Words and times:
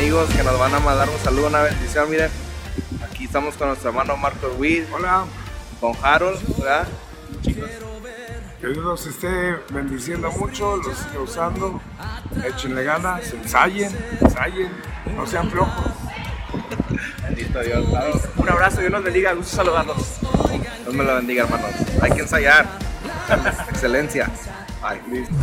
amigos 0.00 0.30
que 0.30 0.42
nos 0.42 0.58
van 0.58 0.74
a 0.74 0.80
mandar 0.80 1.10
un 1.10 1.18
saludo, 1.18 1.48
una 1.48 1.60
bendición, 1.60 2.08
miren. 2.08 2.30
Aquí 3.04 3.24
estamos 3.24 3.54
con 3.56 3.68
nuestro 3.68 3.90
hermano 3.90 4.16
Marcos 4.16 4.50
Witt, 4.56 4.86
Hola, 4.94 5.26
con 5.78 5.92
Harold, 6.02 6.40
¿verdad? 6.56 6.88
que 7.42 8.66
Dios 8.66 8.78
los 8.78 9.06
esté 9.06 9.56
bendiciendo 9.70 10.30
mucho, 10.32 10.78
los 10.78 10.98
esté 10.98 11.18
usando, 11.18 11.82
échenle 12.46 12.82
ganas, 12.82 13.30
ensayen, 13.34 13.94
ensayen, 14.22 14.70
no 15.14 15.26
sean 15.26 15.50
flojos. 15.50 15.92
Bendito 17.22 17.60
Dios, 17.60 17.86
claro. 17.90 18.20
Un 18.38 18.48
abrazo, 18.48 18.80
Dios 18.80 18.92
los 18.92 19.04
bendiga, 19.04 19.34
gusto 19.34 19.56
saludarlos. 19.56 20.18
Dios 20.82 20.94
me 20.94 21.04
lo 21.04 21.14
bendiga, 21.16 21.44
hermanos. 21.44 21.72
Hay 22.00 22.10
que 22.12 22.20
ensayar. 22.20 22.66
Excelencia. 23.70 24.30
Ay, 24.82 25.02
listo. 25.10 25.34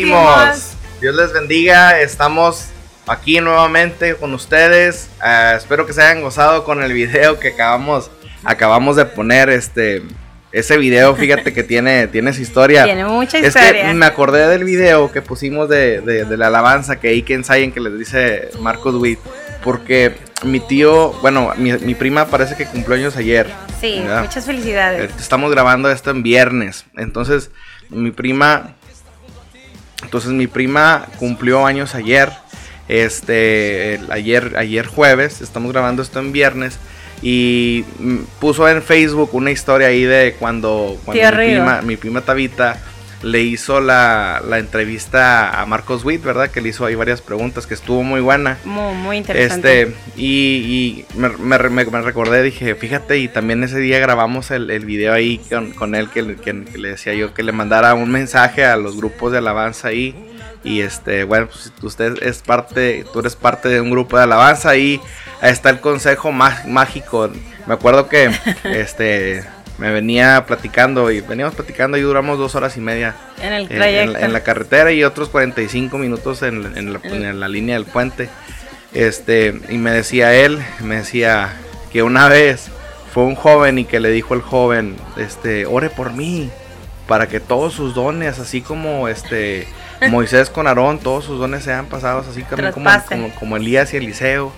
Íntimos. 0.00 0.72
Dios 1.00 1.14
les 1.14 1.32
bendiga. 1.32 2.00
Estamos 2.00 2.66
aquí 3.06 3.40
nuevamente 3.40 4.14
con 4.14 4.32
ustedes. 4.34 5.08
Ah, 5.20 5.54
espero 5.56 5.86
que 5.86 5.92
se 5.92 6.02
hayan 6.02 6.22
gozado 6.22 6.64
con 6.64 6.82
el 6.82 6.92
video 6.92 7.38
que 7.38 7.48
acabamos, 7.48 8.10
acabamos 8.44 8.96
de 8.96 9.04
poner. 9.06 9.48
Este, 9.50 10.02
ese 10.52 10.78
video, 10.78 11.14
fíjate 11.14 11.52
que 11.52 11.62
tiene, 11.62 12.06
tiene 12.06 12.32
su 12.32 12.40
historia. 12.40 12.84
Tiene 12.84 13.04
mucha 13.04 13.38
Es 13.38 13.54
que 13.54 13.60
historia. 13.60 13.92
me 13.92 14.06
acordé 14.06 14.46
del 14.48 14.64
video 14.64 15.12
que 15.12 15.20
pusimos 15.20 15.68
de, 15.68 16.00
de- 16.00 16.24
de 16.24 16.36
la 16.36 16.46
alabanza 16.46 16.96
que 16.98 17.08
ahí 17.08 17.22
que 17.22 17.34
ensayen 17.34 17.72
que 17.72 17.80
les 17.80 17.98
dice 17.98 18.50
Marcos 18.60 18.94
Witt. 18.94 19.18
Porque 19.62 20.14
mi 20.44 20.60
tío, 20.60 21.12
bueno, 21.22 21.52
mi, 21.56 21.72
mi 21.72 21.94
prima 21.96 22.26
parece 22.26 22.54
que 22.56 22.66
cumplió 22.66 22.96
años 22.96 23.16
ayer. 23.16 23.50
Sí, 23.80 23.98
¿verdad? 24.00 24.22
muchas 24.22 24.46
felicidades. 24.46 25.10
Eh, 25.10 25.14
Estamos 25.18 25.50
grabando 25.50 25.90
esto 25.90 26.10
en 26.10 26.22
viernes. 26.22 26.84
Entonces, 26.96 27.50
mi 27.90 28.10
prima. 28.12 28.74
Entonces, 30.02 30.30
mi 30.32 30.46
prima 30.46 31.06
cumplió 31.18 31.66
años 31.66 31.94
ayer. 31.94 32.30
Este. 32.88 34.00
ayer, 34.10 34.54
ayer 34.56 34.86
jueves. 34.86 35.40
Estamos 35.40 35.72
grabando 35.72 36.02
esto 36.02 36.18
en 36.18 36.32
viernes. 36.32 36.78
Y 37.22 37.82
puso 38.40 38.68
en 38.68 38.82
Facebook 38.82 39.30
una 39.32 39.50
historia 39.50 39.88
ahí 39.88 40.04
de 40.04 40.36
cuando, 40.38 40.98
cuando 41.04 41.22
mi, 41.22 41.36
prima, 41.36 41.80
mi 41.82 41.96
prima 41.96 42.20
Tabita 42.20 42.78
le 43.22 43.40
hizo 43.40 43.80
la, 43.80 44.42
la 44.46 44.58
entrevista 44.58 45.60
a 45.60 45.66
Marcos 45.66 46.04
Witt, 46.04 46.22
¿verdad? 46.22 46.50
Que 46.50 46.60
le 46.60 46.68
hizo 46.68 46.84
ahí 46.84 46.94
varias 46.94 47.22
preguntas, 47.22 47.66
que 47.66 47.74
estuvo 47.74 48.02
muy 48.02 48.20
buena. 48.20 48.58
Muy, 48.64 48.94
muy 48.94 49.16
interesante. 49.16 49.82
Este, 49.82 49.94
y, 50.16 51.04
y 51.14 51.18
me, 51.18 51.30
me- 51.30 51.58
me- 51.70 51.84
me 51.86 52.00
recordé, 52.02 52.42
dije, 52.42 52.74
fíjate, 52.74 53.18
y 53.18 53.28
también 53.28 53.62
ese 53.64 53.78
día 53.78 53.98
grabamos 53.98 54.50
el, 54.50 54.70
el 54.70 54.84
video 54.84 55.12
ahí 55.14 55.38
con, 55.50 55.72
con 55.72 55.94
él, 55.94 56.08
que, 56.10 56.22
le- 56.22 56.36
que- 56.36 56.64
que 56.64 56.78
le 56.78 56.90
decía 56.90 57.14
yo 57.14 57.32
que 57.34 57.42
le 57.42 57.52
mandara 57.52 57.94
un 57.94 58.10
mensaje 58.10 58.64
a 58.64 58.76
los 58.76 58.96
grupos 58.96 59.32
de 59.32 59.38
alabanza 59.38 59.88
ahí. 59.88 60.14
Y 60.64 60.80
este, 60.80 61.22
bueno, 61.24 61.46
pues 61.46 61.72
usted 61.82 62.22
es 62.22 62.38
parte, 62.42 63.04
tú 63.12 63.20
eres 63.20 63.36
parte 63.36 63.68
de 63.68 63.80
un 63.80 63.90
grupo 63.90 64.16
de 64.16 64.24
alabanza 64.24 64.70
ahí. 64.70 65.00
Ahí 65.40 65.52
está 65.52 65.70
el 65.70 65.80
consejo 65.80 66.32
má- 66.32 66.64
mágico. 66.66 67.30
Me 67.66 67.74
acuerdo 67.74 68.08
que 68.08 68.30
este 68.64 69.44
me 69.78 69.90
venía 69.92 70.44
platicando 70.46 71.10
y 71.10 71.20
veníamos 71.20 71.54
platicando 71.54 71.96
y 71.96 72.00
duramos 72.00 72.38
dos 72.38 72.54
horas 72.54 72.76
y 72.76 72.80
media 72.80 73.14
en 73.42 73.52
el 73.52 73.62
en- 73.64 73.72
en, 73.72 73.76
trayecto. 73.78 74.12
la- 74.12 74.20
en 74.20 74.32
la 74.32 74.40
carretera 74.42 74.92
y 74.92 75.04
otros 75.04 75.28
45 75.28 75.98
minutos 75.98 76.42
en, 76.42 76.76
en 76.76 76.92
la, 76.92 77.00
en 77.04 77.40
la 77.40 77.48
línea 77.48 77.74
del 77.76 77.84
puente. 77.84 78.28
Este, 78.94 79.54
y 79.68 79.78
me 79.78 79.90
decía 79.90 80.34
él, 80.34 80.58
me 80.80 80.96
decía 80.96 81.52
que 81.92 82.02
una 82.02 82.28
vez 82.28 82.68
fue 83.12 83.24
un 83.24 83.34
joven 83.34 83.78
y 83.78 83.84
que 83.84 84.00
le 84.00 84.10
dijo 84.10 84.34
el 84.34 84.40
joven, 84.42 84.96
este, 85.16 85.66
ore 85.66 85.90
por 85.90 86.12
mí, 86.12 86.50
para 87.06 87.28
que 87.28 87.40
todos 87.40 87.72
sus 87.74 87.94
dones, 87.94 88.38
así 88.38 88.62
como 88.62 89.08
este 89.08 89.68
Moisés 90.10 90.50
con 90.50 90.66
Aarón, 90.66 90.98
todos 90.98 91.24
sus 91.24 91.38
dones 91.38 91.64
sean 91.64 91.86
pasados 91.86 92.26
así 92.28 92.42
también 92.42 92.72
como, 92.72 92.84
como 93.38 93.56
Elías 93.56 93.92
y 93.94 93.98
Eliseo. 93.98 94.52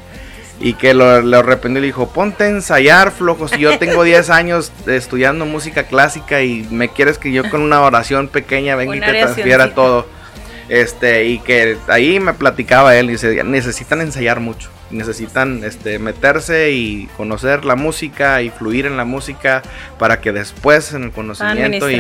Y 0.61 0.73
que 0.75 0.93
lo, 0.93 1.21
lo 1.23 1.39
arrepintió 1.39 1.79
y 1.79 1.83
le 1.83 1.87
dijo, 1.87 2.09
ponte 2.09 2.45
a 2.45 2.49
ensayar, 2.49 3.13
flojo, 3.13 3.47
si 3.47 3.59
yo 3.61 3.79
tengo 3.79 4.03
10 4.03 4.29
años 4.31 4.73
estudiando 4.87 5.47
música 5.47 5.85
clásica 5.85 6.43
y 6.43 6.67
me 6.71 6.89
quieres 6.89 7.17
que 7.19 7.31
yo 7.31 7.49
con 7.49 7.61
una 7.61 7.81
oración 7.81 8.27
pequeña 8.29 8.75
venga 8.75 8.97
y 8.97 9.01
te 9.01 9.07
transfiera 9.35 9.65
todo. 9.75 10.07
Este, 10.69 11.25
y 11.25 11.39
que 11.39 11.79
ahí 11.89 12.21
me 12.21 12.35
platicaba 12.35 12.95
él, 12.97 13.07
y 13.09 13.13
dice, 13.13 13.43
necesitan 13.43 14.03
ensayar 14.03 14.41
mucho, 14.41 14.69
necesitan 14.91 15.65
este, 15.65 15.99
meterse 15.99 16.73
y 16.73 17.09
conocer 17.17 17.65
la 17.65 17.75
música 17.75 18.43
y 18.43 18.51
fluir 18.51 18.85
en 18.85 18.99
la 18.99 19.07
música 19.07 19.63
para 19.99 20.21
que 20.21 20.31
después 20.33 20.93
en 20.93 21.05
el 21.05 21.11
conocimiento 21.13 21.87
y, 21.89 21.95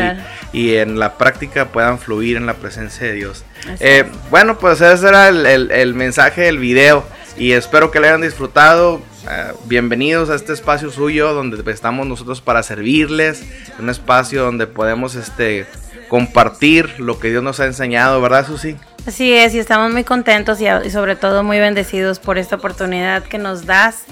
y 0.52 0.76
en 0.76 0.98
la 0.98 1.14
práctica 1.16 1.66
puedan 1.68 1.98
fluir 1.98 2.36
en 2.36 2.44
la 2.44 2.54
presencia 2.54 3.06
de 3.06 3.12
Dios. 3.14 3.42
Eh, 3.80 4.04
bueno, 4.30 4.58
pues 4.58 4.82
ese 4.82 5.08
era 5.08 5.28
el, 5.28 5.46
el- 5.46 5.70
el 5.70 5.94
mensaje 5.94 6.42
del 6.42 6.58
video 6.58 7.06
y 7.38 7.52
espero 7.52 7.90
que 7.90 8.00
le 8.00 8.08
hayan 8.08 8.22
disfrutado. 8.22 9.00
Eh, 9.30 9.52
bienvenidos 9.66 10.30
a 10.30 10.34
este 10.34 10.52
espacio 10.52 10.90
suyo 10.90 11.32
donde 11.32 11.70
estamos 11.70 12.06
nosotros 12.06 12.40
para 12.40 12.62
servirles, 12.62 13.44
un 13.78 13.88
espacio 13.90 14.42
donde 14.42 14.66
podemos 14.66 15.14
este, 15.14 15.66
compartir 16.08 16.98
lo 16.98 17.18
que 17.18 17.30
Dios 17.30 17.42
nos 17.42 17.60
ha 17.60 17.66
enseñado, 17.66 18.20
¿verdad, 18.20 18.46
Susi? 18.46 18.76
Así 19.06 19.32
es, 19.32 19.54
y 19.54 19.58
estamos 19.58 19.92
muy 19.92 20.04
contentos 20.04 20.58
y, 20.60 20.90
sobre 20.90 21.16
todo 21.16 21.42
muy 21.42 21.58
bendecidos 21.58 22.18
por 22.18 22.38
esta 22.38 22.56
oportunidad 22.56 23.22
que 23.22 23.38
nos 23.38 23.64
das 23.64 24.04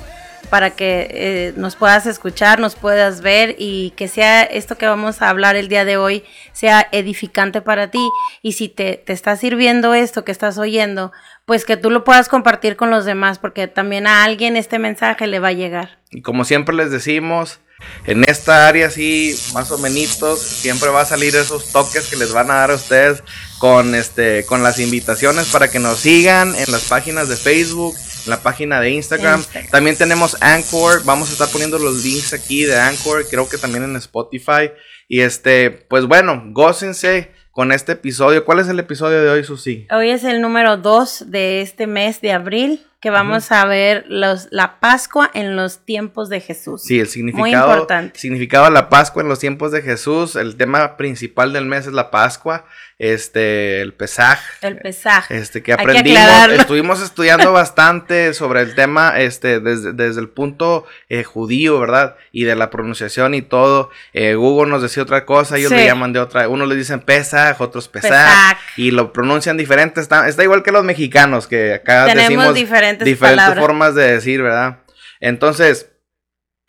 para 0.47 0.71
que 0.71 1.09
eh, 1.11 1.53
nos 1.57 1.77
puedas 1.77 2.07
escuchar, 2.07 2.61
nos 2.61 2.75
puedas 2.75 3.21
ver 3.21 3.57
y 3.59 3.91
que 3.97 4.09
sea 4.09 4.43
esto 4.43 4.77
que 4.77 4.87
vamos 4.87 5.23
a 5.23 5.29
hablar 5.29 5.57
el 5.57 5.69
día 5.69 5.85
de 5.85 5.97
hoy 5.97 6.25
sea 6.53 6.89
edificante 6.93 7.61
para 7.61 7.91
ti. 7.91 8.09
Y 8.43 8.53
si 8.53 8.69
te, 8.69 8.97
te 8.97 9.13
está 9.13 9.37
sirviendo 9.37 9.95
esto 9.95 10.25
que 10.25 10.33
estás 10.33 10.59
oyendo, 10.59 11.13
pues 11.45 11.65
que 11.65 11.77
tú 11.77 11.91
lo 11.91 12.05
puedas 12.05 12.29
compartir 12.29 12.77
con 12.77 12.91
los 12.91 13.05
demás, 13.05 13.39
porque 13.39 13.69
también 13.69 14.07
a 14.07 14.25
alguien 14.25 14.57
este 14.57 14.79
mensaje 14.79 15.27
le 15.27 15.39
va 15.39 15.49
a 15.49 15.53
llegar. 15.53 15.99
Y 16.11 16.23
como 16.23 16.45
siempre 16.45 16.75
les 16.75 16.91
decimos, 16.91 17.61
en 18.07 18.25
esta 18.25 18.69
área 18.69 18.87
así, 18.87 19.39
más 19.53 19.71
o 19.71 19.79
menos, 19.79 20.41
siempre 20.41 20.89
va 20.89 21.03
a 21.03 21.07
salir 21.07 21.35
esos 21.37 21.73
toques 21.73 22.07
que 22.09 22.17
les 22.17 22.33
van 22.33 22.51
a 22.51 22.55
dar 22.55 22.71
a 22.71 22.75
ustedes 22.75 23.23
con 23.59 23.95
este 23.95 24.45
con 24.47 24.63
las 24.63 24.79
invitaciones 24.79 25.47
para 25.47 25.69
que 25.69 25.79
nos 25.79 25.99
sigan 25.99 26.55
en 26.55 26.71
las 26.71 26.85
páginas 26.85 27.29
de 27.29 27.37
Facebook, 27.37 27.95
en 28.25 28.31
la 28.31 28.43
página 28.43 28.81
de 28.81 28.91
Instagram. 28.91 29.41
Instagram. 29.41 29.71
También 29.71 29.97
tenemos 29.97 30.37
Anchor, 30.41 31.05
vamos 31.05 31.31
a 31.31 31.33
estar 31.33 31.49
poniendo 31.49 31.79
los 31.79 32.05
links 32.05 32.33
aquí 32.33 32.65
de 32.65 32.79
Anchor, 32.79 33.27
creo 33.29 33.49
que 33.49 33.59
también 33.59 33.85
en 33.85 33.97
Spotify. 33.97 34.71
Y 35.09 35.21
este, 35.21 35.71
pues 35.71 36.07
bueno, 36.07 36.43
gócense 36.49 37.33
con 37.51 37.73
este 37.73 37.93
episodio. 37.93 38.45
¿Cuál 38.45 38.61
es 38.61 38.69
el 38.69 38.79
episodio 38.79 39.23
de 39.23 39.31
hoy, 39.31 39.45
Susi? 39.45 39.87
Hoy 39.91 40.11
es 40.11 40.25
el 40.25 40.43
número 40.43 40.77
2 40.77 41.31
de 41.31 41.63
este 41.63 41.87
mes 41.87 42.21
de 42.21 42.33
abril 42.33 42.87
que 43.01 43.11
vamos 43.11 43.53
a 43.53 43.65
ver 43.67 44.05
los, 44.09 44.49
la 44.51 44.81
Pascua 44.81 45.31
en 45.35 45.55
los 45.55 45.85
tiempos 45.85 46.29
de 46.29 46.41
Jesús. 46.41 46.83
Sí, 46.83 46.95
el 46.99 47.07
Muy 47.07 47.11
significado, 47.13 47.71
importante. 47.73 48.19
significado 48.19 48.65
de 48.65 48.71
la 48.73 48.89
Pascua 48.89 49.23
en 49.23 49.29
los 49.29 49.39
tiempos 49.39 49.71
de 49.71 49.83
Jesús. 49.83 50.35
El 50.35 50.57
tema 50.57 50.97
principal 50.97 51.53
del 51.53 51.67
mes 51.67 51.87
es 51.87 51.93
la 51.93 52.11
Pascua, 52.11 52.65
este, 52.99 53.83
el 53.83 53.93
Pesaj. 53.93 54.39
El 54.63 54.79
pesaje. 54.79 55.37
Este, 55.37 55.63
que 55.63 55.75
aprendimos, 55.75 56.49
estuvimos 56.59 57.03
estudiando 57.05 57.53
bastante 57.53 58.33
sobre 58.33 58.63
el 58.63 58.75
tema, 58.75 59.21
este, 59.21 59.61
desde, 59.61 59.93
desde 59.93 60.21
el 60.21 60.31
punto 60.31 60.87
eh, 61.11 61.23
judío, 61.23 61.79
¿verdad? 61.79 62.17
Y 62.33 62.45
de 62.45 62.57
la 62.57 62.71
pronunciación 62.71 63.35
y 63.35 63.43
todo. 63.43 63.91
Eh, 64.15 64.35
Google 64.35 64.71
nos 64.71 64.81
decía 64.81 65.03
otra 65.03 65.27
cosa, 65.27 65.59
ellos 65.59 65.71
Sí. 65.71 65.77
le 65.77 65.85
llaman 65.85 66.15
de 66.15 66.21
otra, 66.21 66.49
unos 66.49 66.67
le 66.67 66.75
dicen 66.75 67.01
Pesaj, 67.01 67.61
otros 67.61 67.89
Pesaj, 67.89 68.11
Pesaj. 68.11 68.59
y 68.79 68.91
lo 68.91 69.13
pronuncian 69.13 69.59
diferente. 69.59 70.01
Está, 70.01 70.27
está 70.29 70.43
igual 70.43 70.63
que 70.63 70.73
los 70.73 70.83
mexicanos, 70.83 71.47
que 71.47 71.75
acá 71.75 72.07
Tenemos 72.07 72.29
decimos 72.29 72.55
diferentes 72.55 72.86
diferentes 72.93 73.19
palabras. 73.19 73.59
formas 73.59 73.95
de 73.95 74.13
decir, 74.13 74.43
¿verdad? 74.43 74.81
Entonces, 75.21 75.91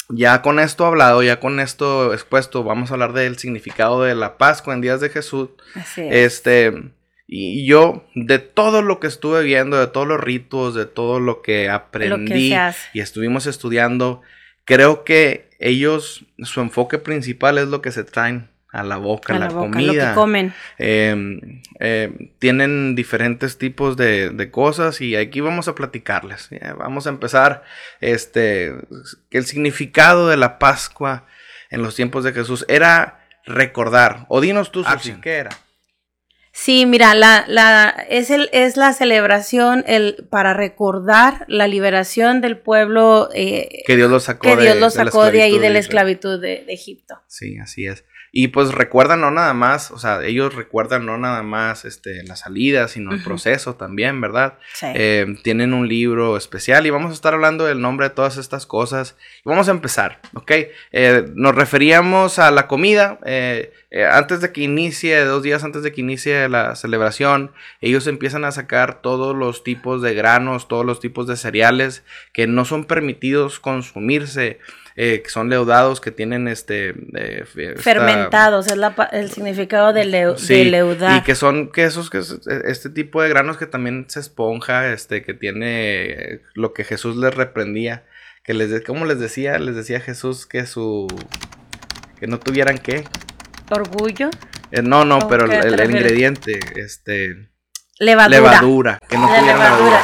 ya 0.10 0.42
con 0.42 0.60
esto 0.60 0.86
hablado, 0.86 1.22
ya 1.24 1.40
con 1.40 1.60
esto 1.60 2.14
expuesto, 2.14 2.64
vamos 2.64 2.90
a 2.90 2.94
hablar 2.94 3.14
del 3.14 3.38
significado 3.38 4.04
de 4.04 4.16
la 4.16 4.38
Pascua 4.38 4.74
en 4.74 4.82
días 4.82 5.02
de 5.02 5.10
Jesús. 5.10 5.50
Así 5.76 6.02
es. 6.02 6.34
Este, 6.40 6.92
y 7.28 7.66
yo, 7.68 8.06
de 8.16 8.40
todo 8.40 8.82
lo 8.82 9.00
que 9.00 9.08
estuve 9.08 9.44
viendo, 9.44 9.78
de 9.78 9.88
todos 9.88 10.08
los 10.08 10.20
ritos, 10.20 10.76
de 10.76 10.86
todo 10.86 11.20
lo 11.20 11.42
que 11.42 11.70
aprendí 11.70 12.50
se 12.50 12.56
hace. 12.56 12.90
y 12.94 13.02
estuvimos 13.02 13.48
estudiando, 13.48 14.22
creo 14.64 15.04
que 15.04 15.50
ellos, 15.60 16.26
su 16.44 16.62
enfoque 16.62 17.00
principal 17.00 17.58
es 17.58 17.68
lo 17.68 17.82
que 17.82 17.92
se 17.92 18.06
traen 18.06 18.50
a 18.78 18.84
la 18.84 18.98
boca, 18.98 19.36
a 19.36 19.40
la, 19.40 19.48
la 19.48 19.54
boca, 19.54 19.72
comida. 19.72 20.04
lo 20.04 20.10
que 20.10 20.16
comen. 20.16 20.54
Eh, 20.78 21.40
eh, 21.80 22.32
tienen 22.40 22.96
diferentes 22.96 23.58
tipos 23.58 23.98
de, 23.98 24.30
de 24.30 24.52
cosas 24.52 25.02
y 25.02 25.16
aquí 25.16 25.42
vamos 25.42 25.68
a 25.68 25.76
platicarles. 25.76 26.50
Vamos 26.78 27.08
a 27.08 27.10
empezar 27.10 27.64
este 28.02 28.74
que 29.30 29.40
el 29.40 29.46
significado 29.46 30.28
de 30.28 30.38
la 30.38 30.60
Pascua 30.60 31.26
en 31.70 31.82
los 31.82 31.96
tiempos 31.96 32.24
de 32.24 32.34
Jesús 32.34 32.66
era 32.68 33.26
recordar. 33.46 34.26
O 34.30 34.42
dinos 34.42 34.72
tú, 34.72 34.84
Susi. 34.84 35.14
¿qué 35.22 35.38
era? 35.38 35.50
Sí, 36.60 36.88
mira, 36.88 37.14
la, 37.14 37.46
la, 37.48 37.90
es, 38.10 38.32
el, 38.32 38.50
es 38.52 38.78
la 38.78 38.92
celebración 38.94 39.84
el, 39.86 40.28
para 40.32 40.56
recordar 40.56 41.46
la 41.48 41.68
liberación 41.68 42.42
del 42.42 42.58
pueblo 42.58 43.30
eh, 43.36 43.84
que 43.86 43.96
Dios 43.96 44.10
lo 44.10 44.20
sacó, 44.20 44.58
que 44.58 44.64
Dios 44.64 44.78
lo 44.78 44.90
sacó 44.90 45.30
de, 45.30 45.44
ahí 45.44 45.60
de 45.60 45.70
la 45.70 45.78
esclavitud 45.78 46.42
de, 46.42 46.64
de, 46.66 46.74
Egipto. 46.74 47.22
Sí, 47.28 47.60
así 47.60 47.86
es. 47.86 48.06
Y 48.40 48.50
pues 48.50 48.72
recuerdan 48.72 49.22
no 49.22 49.32
nada 49.32 49.56
más, 49.56 49.90
o 49.90 49.98
sea, 49.98 50.24
ellos 50.24 50.54
recuerdan 50.54 51.08
no 51.08 51.18
nada 51.18 51.42
más 51.42 51.86
este, 51.86 52.24
la 52.24 52.36
salida, 52.36 52.88
sino 52.88 53.12
el 53.12 53.24
proceso 53.24 53.74
también, 53.74 54.22
¿verdad? 54.22 54.60
Sí. 54.76 54.86
Eh, 54.94 55.38
tienen 55.42 55.74
un 55.74 55.88
libro 55.88 56.38
especial 56.38 56.86
y 56.86 56.92
vamos 56.92 57.10
a 57.10 57.14
estar 57.16 57.34
hablando 57.34 57.66
del 57.66 57.82
nombre 57.82 58.10
de 58.10 58.14
todas 58.14 58.38
estas 58.38 58.68
cosas. 58.68 59.16
Y 59.44 59.50
vamos 59.50 59.70
a 59.70 59.72
empezar, 59.72 60.22
¿ok? 60.36 60.52
Eh, 60.92 61.26
nos 61.34 61.56
referíamos 61.56 62.38
a 62.38 62.52
la 62.52 62.68
comida. 62.68 63.18
Eh, 63.26 63.72
antes 64.12 64.40
de 64.42 64.52
que 64.52 64.62
inicie, 64.62 65.20
dos 65.22 65.42
días 65.42 65.64
antes 65.64 65.82
de 65.82 65.92
que 65.92 66.02
inicie 66.02 66.48
la 66.48 66.76
celebración, 66.76 67.54
ellos 67.82 68.06
empiezan 68.06 68.46
a 68.46 68.52
sacar 68.52 69.02
todos 69.02 69.36
los 69.36 69.64
tipos 69.64 70.04
de 70.04 70.14
granos, 70.14 70.68
todos 70.68 70.86
los 70.86 71.00
tipos 71.00 71.26
de 71.26 71.38
cereales 71.38 72.04
que 72.34 72.46
no 72.46 72.66
son 72.66 72.86
permitidos 72.86 73.60
consumirse. 73.60 74.60
Eh, 75.00 75.22
que 75.22 75.30
son 75.30 75.48
leudados, 75.48 76.02
que 76.02 76.10
tienen 76.10 76.48
este... 76.48 76.96
Eh, 77.14 77.46
Fermentados, 77.78 78.66
es 78.66 78.74
el 79.12 79.30
significado 79.30 79.94
de, 79.94 80.06
leudar. 80.06 81.18
Y 81.18 81.22
que 81.22 81.36
son 81.36 81.72
que 81.72 81.84
esos, 81.84 82.10
que 82.10 82.20
este 82.66 82.90
tipo 82.90 83.22
de 83.22 83.30
granos 83.30 83.58
que 83.58 83.68
también 83.68 84.08
se 84.10 84.20
esponja, 84.20 84.92
este, 84.92 85.22
que 85.22 85.36
tiene 85.36 86.42
lo 86.56 86.74
que 86.74 86.84
Jesús 86.84 87.16
les 87.16 87.32
reprendía. 87.32 88.06
Que 88.44 88.56
les, 88.56 88.84
¿cómo 88.84 89.06
les 89.06 89.20
decía? 89.20 89.60
Les 89.60 89.76
decía 89.76 90.00
Jesús 90.00 90.48
que 90.48 90.66
su... 90.66 91.06
que 92.20 92.26
no 92.26 92.40
tuvieran 92.40 92.80
qué. 92.80 93.04
Orgullo. 93.70 94.32
Eh, 94.72 94.82
no, 94.82 95.06
no, 95.06 95.20
pero 95.30 95.46
el, 95.46 95.92
ingrediente, 95.92 96.60
este... 96.76 97.52
Levadura. 98.00 98.36
Levadura, 98.40 99.00
que 99.08 99.16
no 99.16 99.28
tuvieran 99.28 99.46
levadura. 99.46 100.02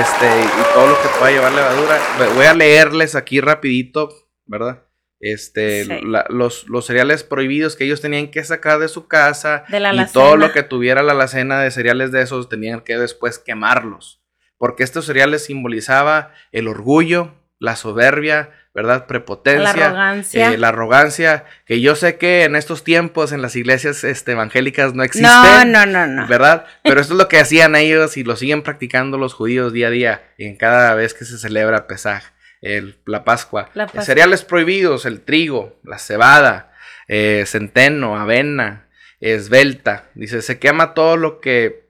Este, 0.00 0.26
y 0.26 0.74
todo 0.74 0.86
lo 0.86 1.02
que 1.02 1.08
pueda 1.18 1.32
llevar 1.32 1.52
levadura. 1.52 1.98
Voy 2.36 2.46
a 2.46 2.54
leerles 2.54 3.16
aquí 3.16 3.40
rapidito 3.40 4.27
¿verdad? 4.48 4.82
Este, 5.20 5.84
los, 6.28 6.68
los, 6.68 6.86
cereales 6.86 7.24
prohibidos 7.24 7.74
que 7.74 7.84
ellos 7.84 8.00
tenían 8.00 8.28
que 8.28 8.44
sacar 8.44 8.78
de 8.78 8.86
su 8.86 9.08
casa 9.08 9.64
y 9.68 10.12
todo 10.12 10.36
lo 10.36 10.52
que 10.52 10.62
tuviera 10.62 11.02
la 11.02 11.10
alacena 11.10 11.60
de 11.60 11.72
cereales 11.72 12.12
de 12.12 12.22
esos 12.22 12.48
tenían 12.48 12.80
que 12.82 12.96
después 12.96 13.38
quemarlos. 13.38 14.22
Porque 14.58 14.84
estos 14.84 15.06
cereales 15.06 15.44
simbolizaban 15.44 16.28
el 16.52 16.68
orgullo, 16.68 17.34
la 17.58 17.74
soberbia, 17.74 18.50
¿verdad? 18.74 19.06
Prepotencia, 19.06 19.74
la 19.74 19.86
arrogancia. 19.86 20.52
Eh, 20.52 20.58
la 20.58 20.68
arrogancia, 20.68 21.44
que 21.64 21.80
yo 21.80 21.96
sé 21.96 22.16
que 22.16 22.44
en 22.44 22.54
estos 22.54 22.84
tiempos 22.84 23.32
en 23.32 23.42
las 23.42 23.56
iglesias 23.56 24.04
este, 24.04 24.32
evangélicas 24.32 24.94
no 24.94 25.02
existe. 25.02 25.28
No, 25.28 25.64
no, 25.64 25.84
no, 25.84 26.06
no. 26.06 26.28
¿Verdad? 26.28 26.64
Pero 26.84 27.00
esto 27.00 27.14
es 27.14 27.18
lo 27.18 27.26
que 27.26 27.40
hacían 27.40 27.74
ellos 27.74 28.16
y 28.16 28.22
lo 28.22 28.36
siguen 28.36 28.62
practicando 28.62 29.18
los 29.18 29.34
judíos 29.34 29.72
día 29.72 29.88
a 29.88 29.90
día 29.90 30.22
en 30.38 30.56
cada 30.56 30.94
vez 30.94 31.12
que 31.12 31.24
se 31.24 31.38
celebra 31.38 31.88
Pesaj 31.88 32.22
el, 32.60 32.98
la, 33.06 33.24
Pascua. 33.24 33.70
Cereales 34.00 34.44
prohibidos, 34.44 35.06
el 35.06 35.20
trigo, 35.20 35.78
la 35.84 35.98
cebada, 35.98 36.72
eh, 37.08 37.44
centeno, 37.46 38.16
avena, 38.16 38.88
esbelta. 39.20 40.10
Dice, 40.14 40.42
se 40.42 40.58
quema 40.58 40.94
todo 40.94 41.16
lo 41.16 41.40
que 41.40 41.88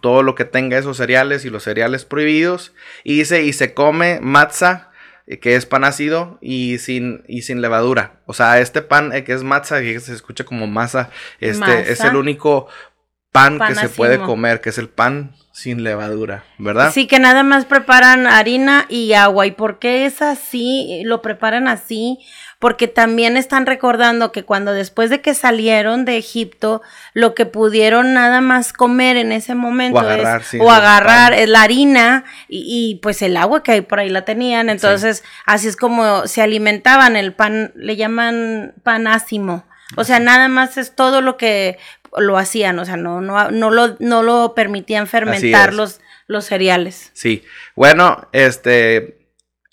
todo 0.00 0.22
lo 0.22 0.34
que 0.34 0.46
tenga 0.46 0.78
esos 0.78 0.96
cereales 0.96 1.44
y 1.44 1.50
los 1.50 1.62
cereales 1.62 2.04
prohibidos. 2.04 2.72
Y 3.02 3.18
dice, 3.18 3.42
y 3.42 3.52
se 3.52 3.74
come 3.74 4.18
matza, 4.20 4.90
eh, 5.26 5.38
que 5.38 5.56
es 5.56 5.66
pan 5.66 5.84
ácido 5.84 6.38
y 6.40 6.78
sin, 6.78 7.22
y 7.28 7.42
sin 7.42 7.60
levadura. 7.60 8.22
O 8.26 8.32
sea, 8.32 8.60
este 8.60 8.82
pan 8.82 9.12
eh, 9.12 9.24
que 9.24 9.32
es 9.32 9.42
matza, 9.42 9.80
que 9.80 10.00
se 10.00 10.14
escucha 10.14 10.44
como 10.44 10.66
masa, 10.66 11.10
este 11.40 11.92
es 11.92 12.00
el 12.00 12.16
único 12.16 12.68
pan, 13.34 13.58
que 13.58 13.74
se 13.74 13.88
puede 13.88 14.20
comer, 14.20 14.60
que 14.60 14.70
es 14.70 14.78
el 14.78 14.88
pan 14.88 15.34
sin 15.50 15.82
levadura, 15.82 16.44
¿verdad? 16.58 16.92
Sí, 16.92 17.08
que 17.08 17.18
nada 17.18 17.42
más 17.42 17.64
preparan 17.64 18.28
harina 18.28 18.86
y 18.88 19.12
agua. 19.14 19.46
¿Y 19.46 19.50
por 19.50 19.80
qué 19.80 20.06
es 20.06 20.22
así? 20.22 21.02
Lo 21.04 21.20
preparan 21.20 21.66
así 21.66 22.20
porque 22.60 22.86
también 22.86 23.36
están 23.36 23.66
recordando 23.66 24.30
que 24.30 24.44
cuando 24.44 24.72
después 24.72 25.10
de 25.10 25.20
que 25.20 25.34
salieron 25.34 26.04
de 26.04 26.16
Egipto, 26.16 26.80
lo 27.12 27.34
que 27.34 27.44
pudieron 27.44 28.14
nada 28.14 28.40
más 28.40 28.72
comer 28.72 29.16
en 29.16 29.32
ese 29.32 29.56
momento 29.56 29.98
o 29.98 30.00
agarrar, 30.00 30.40
es, 30.40 30.60
o 30.60 30.70
agarrar 30.70 31.48
la 31.48 31.62
harina 31.62 32.24
y, 32.48 33.00
pues 33.02 33.20
el 33.20 33.36
agua 33.36 33.64
que 33.64 33.72
hay 33.72 33.80
por 33.80 33.98
ahí 33.98 34.10
la 34.10 34.24
tenían. 34.24 34.68
Entonces, 34.68 35.24
así 35.44 35.66
es 35.66 35.76
como 35.76 36.28
se 36.28 36.40
alimentaban. 36.40 37.16
El 37.16 37.34
pan, 37.34 37.72
le 37.74 37.96
llaman 37.96 38.74
pan 38.84 39.08
ácimo. 39.08 39.64
O 39.96 40.04
sea, 40.04 40.18
nada 40.18 40.48
más 40.48 40.78
es 40.78 40.94
todo 40.96 41.20
lo 41.20 41.36
que 41.36 41.78
lo 42.16 42.38
hacían, 42.38 42.78
o 42.78 42.84
sea, 42.84 42.96
no, 42.96 43.20
no, 43.20 43.50
no, 43.50 43.70
lo, 43.70 43.96
no 43.98 44.22
lo 44.22 44.54
permitían 44.54 45.06
fermentar 45.06 45.74
los, 45.74 46.00
los 46.26 46.44
cereales. 46.44 47.10
Sí, 47.12 47.44
bueno, 47.74 48.28
este, 48.32 49.18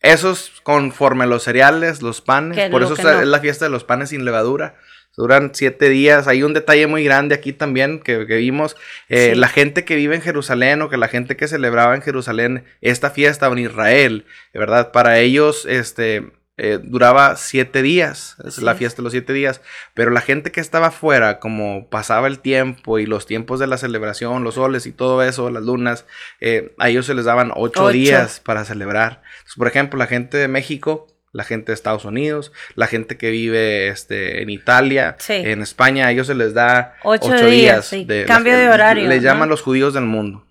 esos 0.01 0.51
conforme 0.63 1.27
los 1.27 1.43
cereales, 1.43 2.01
los 2.01 2.21
panes, 2.21 2.69
por 2.69 2.83
eso 2.83 2.93
es 2.93 3.27
la 3.27 3.39
fiesta 3.39 3.65
de 3.65 3.71
los 3.71 3.83
panes 3.83 4.09
sin 4.09 4.25
levadura. 4.25 4.75
Duran 5.17 5.51
siete 5.53 5.89
días. 5.89 6.27
Hay 6.27 6.41
un 6.41 6.53
detalle 6.53 6.87
muy 6.87 7.03
grande 7.03 7.35
aquí 7.35 7.51
también 7.51 7.99
que, 7.99 8.17
vimos. 8.23 8.77
Eh, 9.09 9.35
la 9.35 9.49
gente 9.49 9.83
que 9.83 9.97
vive 9.97 10.15
en 10.15 10.21
Jerusalén 10.21 10.81
o 10.81 10.89
que 10.89 10.95
la 10.95 11.09
gente 11.09 11.35
que 11.35 11.49
celebraba 11.49 11.95
en 11.95 12.01
Jerusalén 12.01 12.63
esta 12.79 13.09
fiesta 13.09 13.47
en 13.47 13.59
Israel, 13.59 14.25
¿verdad? 14.53 14.91
Para 14.93 15.19
ellos, 15.19 15.65
este, 15.65 16.31
eh, 16.63 16.77
duraba 16.79 17.37
siete 17.37 17.81
días, 17.81 18.35
es 18.45 18.59
la 18.59 18.75
fiesta 18.75 18.97
de 18.97 19.03
los 19.05 19.13
siete 19.13 19.33
días, 19.33 19.61
pero 19.95 20.11
la 20.11 20.21
gente 20.21 20.51
que 20.51 20.59
estaba 20.59 20.87
afuera, 20.87 21.39
como 21.39 21.89
pasaba 21.89 22.27
el 22.27 22.37
tiempo 22.37 22.99
y 22.99 23.07
los 23.07 23.25
tiempos 23.25 23.59
de 23.59 23.65
la 23.65 23.77
celebración, 23.77 24.43
los 24.43 24.53
soles 24.53 24.85
y 24.85 24.91
todo 24.91 25.23
eso, 25.23 25.49
las 25.49 25.63
lunas, 25.63 26.05
eh, 26.39 26.75
a 26.77 26.89
ellos 26.89 27.07
se 27.07 27.15
les 27.15 27.25
daban 27.25 27.51
ocho, 27.55 27.89
días 27.89 28.39
para 28.41 28.63
celebrar. 28.63 29.23
por 29.57 29.67
ejemplo, 29.67 29.97
la 29.97 30.05
gente 30.05 30.37
de 30.37 30.47
México, 30.47 31.07
la 31.31 31.45
gente 31.45 31.71
de 31.71 31.73
Estados 31.73 32.05
Unidos, 32.05 32.51
la 32.75 32.85
gente 32.85 33.17
que 33.17 33.31
vive 33.31 33.87
este, 33.87 34.43
en 34.43 34.51
Italia, 34.51 35.17
en 35.29 35.63
España, 35.63 36.05
a 36.05 36.11
ellos 36.11 36.27
se 36.27 36.35
les 36.35 36.53
da 36.53 36.93
ocho, 37.01 37.43
días, 37.43 37.89
de 37.89 38.25
cambio 38.27 38.55
de 38.55 38.69
horario. 38.69 39.09
Les 39.09 39.23
llaman 39.23 39.49
los 39.49 39.63
judíos 39.63 39.95
del 39.95 40.05
mundo. 40.05 40.45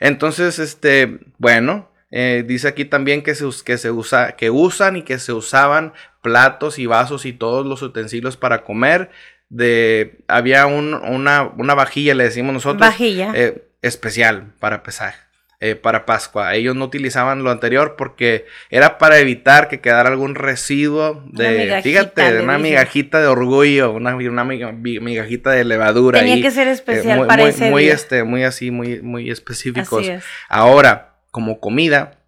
Entonces, 0.00 0.58
este, 0.58 1.20
bueno, 1.38 1.92
eh, 2.10 2.44
dice 2.46 2.68
aquí 2.68 2.84
también 2.84 3.22
que 3.22 3.34
se, 3.34 3.44
que 3.64 3.78
se 3.78 3.90
usa, 3.90 4.32
que 4.32 4.50
usan 4.50 4.96
y 4.96 5.02
que 5.02 5.18
se 5.18 5.32
usaban 5.32 5.92
platos 6.22 6.78
y 6.78 6.86
vasos 6.86 7.26
y 7.26 7.32
todos 7.32 7.66
los 7.66 7.82
utensilios 7.82 8.36
para 8.36 8.64
comer. 8.64 9.10
De, 9.50 10.18
había 10.28 10.66
una, 10.66 11.74
vajilla, 11.74 12.14
le 12.14 12.24
decimos 12.24 12.52
nosotros. 12.52 12.80
Vajilla. 12.80 13.32
Eh, 13.34 13.64
especial 13.82 14.52
para 14.58 14.82
pesar. 14.82 15.28
Eh, 15.60 15.74
para 15.74 16.06
Pascua. 16.06 16.54
Ellos 16.54 16.76
no 16.76 16.84
utilizaban 16.84 17.42
lo 17.42 17.50
anterior 17.50 17.96
porque 17.98 18.46
era 18.70 18.96
para 18.96 19.18
evitar 19.18 19.66
que 19.66 19.80
quedara 19.80 20.08
algún 20.08 20.36
residuo 20.36 21.24
de, 21.32 21.80
fíjate, 21.82 22.32
de 22.32 22.42
una 22.42 22.58
migajita 22.58 23.20
de 23.20 23.26
orgullo, 23.26 23.90
una, 23.90 24.14
una 24.14 24.44
migajita 24.44 25.50
de 25.50 25.64
levadura. 25.64 26.20
Tenía 26.20 26.40
que 26.40 26.52
ser 26.52 26.68
especial 26.68 27.26
para 27.26 27.42
muy, 27.42 27.50
ese 27.50 27.70
muy, 27.70 27.88
este, 27.88 28.22
muy 28.22 28.44
así, 28.44 28.70
muy, 28.70 29.02
muy 29.02 29.32
específicos. 29.32 30.08
Ahora, 30.48 31.07
como 31.30 31.60
comida, 31.60 32.18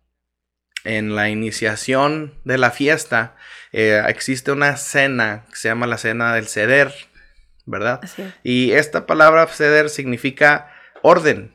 en 0.85 1.15
la 1.15 1.29
iniciación 1.29 2.35
de 2.45 2.59
la 2.59 2.71
fiesta 2.71 3.37
eh, 3.73 4.03
existe 4.09 4.53
una 4.53 4.77
cena 4.77 5.45
que 5.51 5.57
se 5.57 5.69
llama 5.69 5.87
la 5.87 5.99
cena 5.99 6.35
del 6.35 6.47
ceder, 6.47 6.93
¿verdad? 7.67 8.01
Y 8.43 8.73
esta 8.73 9.07
palabra 9.07 9.47
ceder 9.47 9.91
significa 9.91 10.73
orden. 11.03 11.55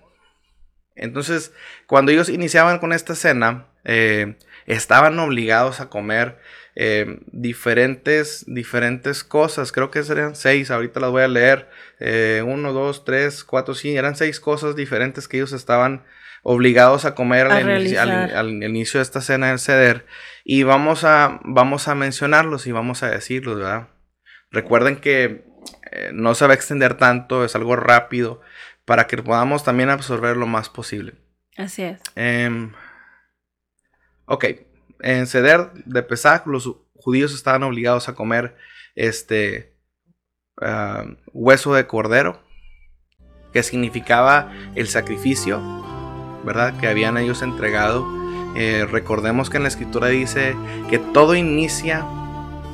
Entonces, 0.95 1.51
cuando 1.87 2.11
ellos 2.11 2.29
iniciaban 2.29 2.79
con 2.79 2.93
esta 2.93 3.15
cena, 3.15 3.67
eh, 3.83 4.37
estaban 4.65 5.19
obligados 5.19 5.81
a 5.81 5.89
comer 5.89 6.39
eh, 6.75 7.19
diferentes, 7.27 8.45
diferentes 8.47 9.23
cosas. 9.23 9.73
Creo 9.73 9.91
que 9.91 10.03
serían 10.03 10.35
seis, 10.35 10.71
ahorita 10.71 11.01
las 11.01 11.11
voy 11.11 11.23
a 11.23 11.27
leer. 11.27 11.69
uno, 12.45 12.71
dos, 12.71 13.03
tres, 13.03 13.43
cuatro, 13.43 13.75
sí, 13.75 13.97
eran 13.97 14.15
seis 14.15 14.39
cosas 14.39 14.75
diferentes 14.75 15.27
que 15.27 15.37
ellos 15.37 15.51
estaban 15.51 16.05
obligados 16.47 17.05
a 17.05 17.15
comer 17.15 17.47
al, 17.47 18.61
inicio, 18.63 18.99
de 18.99 19.01
esta 19.01 19.19
cena 19.19 19.47
del 19.47 19.57
ceder. 19.57 20.05
Y 20.43 20.61
vamos 20.61 21.03
a, 21.03 21.39
vamos 21.43 21.87
a 21.87 21.95
mencionarlos 21.95 22.67
y 22.67 22.71
vamos 22.71 23.01
a 23.01 23.09
decirlos, 23.09 23.57
¿verdad? 23.57 23.87
Recuerden 24.51 24.97
que 24.97 25.43
eh, 25.91 26.11
no 26.13 26.35
se 26.35 26.45
va 26.45 26.51
a 26.51 26.55
extender 26.55 26.97
tanto, 26.97 27.43
es 27.43 27.55
algo 27.55 27.75
rápido, 27.75 28.41
para 28.85 29.07
que 29.07 29.17
podamos 29.17 29.63
también 29.63 29.89
absorber 29.89 30.37
lo 30.37 30.45
más 30.45 30.69
posible. 30.69 31.15
Así 31.57 31.81
es. 31.81 31.99
Em, 32.13 32.73
ok, 34.25 34.45
en 34.99 35.25
ceder 35.25 35.71
de 35.73 36.03
Pesach, 36.03 36.45
los 36.45 36.71
judíos 36.93 37.33
estaban 37.33 37.63
obligados 37.63 38.07
a 38.07 38.13
comer 38.13 38.55
este 38.93 39.73
ah, 40.61 41.05
hueso 41.33 41.73
de 41.73 41.87
cordero, 41.87 42.39
que 43.51 43.63
significaba 43.63 44.53
el 44.75 44.87
sacrificio 44.87 45.59
¿verdad? 46.45 46.77
Que 46.79 46.87
habían 46.87 47.17
ellos 47.17 47.41
entregado. 47.41 48.05
Eh, 48.55 48.87
recordemos 48.89 49.49
que 49.49 49.57
en 49.57 49.63
la 49.63 49.69
escritura 49.69 50.07
dice 50.07 50.55
que 50.89 50.97
todo 50.99 51.35
inicia, 51.35 52.05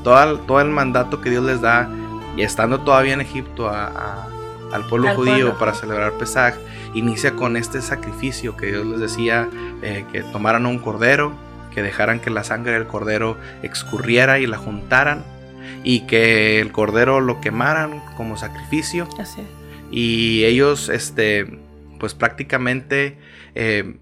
todo, 0.04 0.40
todo 0.40 0.62
el 0.62 0.70
mandato 0.70 1.22
que 1.22 1.30
Dios 1.30 1.44
les 1.44 1.62
da, 1.62 1.90
y 2.38 2.44
estando 2.44 2.82
todavía 2.82 3.14
en 3.14 3.22
Egipto, 3.22 3.70
a, 3.70 4.28
al 4.72 4.86
pueblo 4.88 5.10
Al 5.10 5.16
judío 5.16 5.34
pueblo. 5.34 5.58
para 5.58 5.74
celebrar 5.74 6.14
Pesaj, 6.14 6.54
inicia 6.94 7.34
con 7.34 7.58
este 7.58 7.82
sacrificio 7.82 8.56
que 8.56 8.68
Dios 8.68 8.86
les 8.86 9.00
decía 9.00 9.50
eh, 9.82 10.06
que 10.12 10.22
tomaran 10.22 10.66
un 10.66 10.80
cordero, 10.80 11.34
que 11.74 11.82
dejaran 11.82 12.20
que 12.20 12.30
la 12.30 12.44
sangre 12.44 12.74
del 12.74 12.86
cordero 12.86 13.38
excurriera 13.64 14.40
y 14.40 14.48
la 14.48 14.58
juntaran, 14.58 15.24
y 15.84 16.02
que 16.02 16.60
el 16.60 16.72
cordero 16.72 17.22
lo 17.22 17.42
quemaran 17.42 18.02
como 18.18 18.38
sacrificio 18.38 19.08
Así 19.20 19.42
y 19.92 20.46
ellos 20.46 20.90
este 20.90 21.60
pues 22.02 22.16
prácticamente 22.16 23.20
eh, 23.54 24.00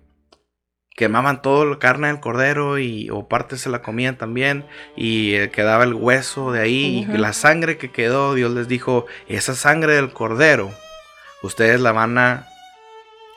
quemaban 0.96 1.42
toda 1.42 1.66
la 1.66 1.80
carne 1.80 2.08
del 2.08 2.22
cordero 2.22 2.80
y 2.80 3.10
o 3.10 3.28
partes 3.28 3.60
se 3.60 3.70
la 3.70 3.82
comían 3.82 4.18
también 4.18 4.66
y 4.96 5.34
eh, 5.34 5.50
quedaba 5.50 5.84
el 5.84 5.94
hueso 5.94 6.54
de 6.54 6.62
ahí 6.62 7.06
y 7.14 7.18
la 7.18 7.34
sangre 7.34 7.78
que 7.78 7.92
quedó 7.92 8.36
Dios 8.36 8.54
les 8.54 8.70
dijo 8.70 9.06
esa 9.28 9.54
sangre 9.54 9.96
del 9.96 10.14
cordero 10.14 10.72
ustedes 11.44 11.82
la 11.82 11.92
van 11.92 12.18
a 12.18 12.48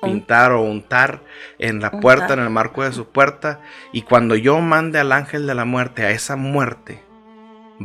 pintar 0.01 0.53
o 0.53 0.63
untar 0.63 1.25
en 1.59 1.81
la 1.81 1.91
puerta 1.91 2.27
Untar. 2.27 2.39
en 2.39 2.45
el 2.45 2.51
marco 2.51 2.85
de 2.85 2.93
su 2.93 3.09
puerta 3.09 3.61
y 3.91 4.03
cuando 4.03 4.37
yo 4.37 4.61
mande 4.61 5.01
al 5.01 5.11
ángel 5.11 5.49
de 5.49 5.57
la 5.57 5.65
muerte 5.65 6.05
a 6.05 6.13
esa 6.13 6.37
muerte 6.37 7.03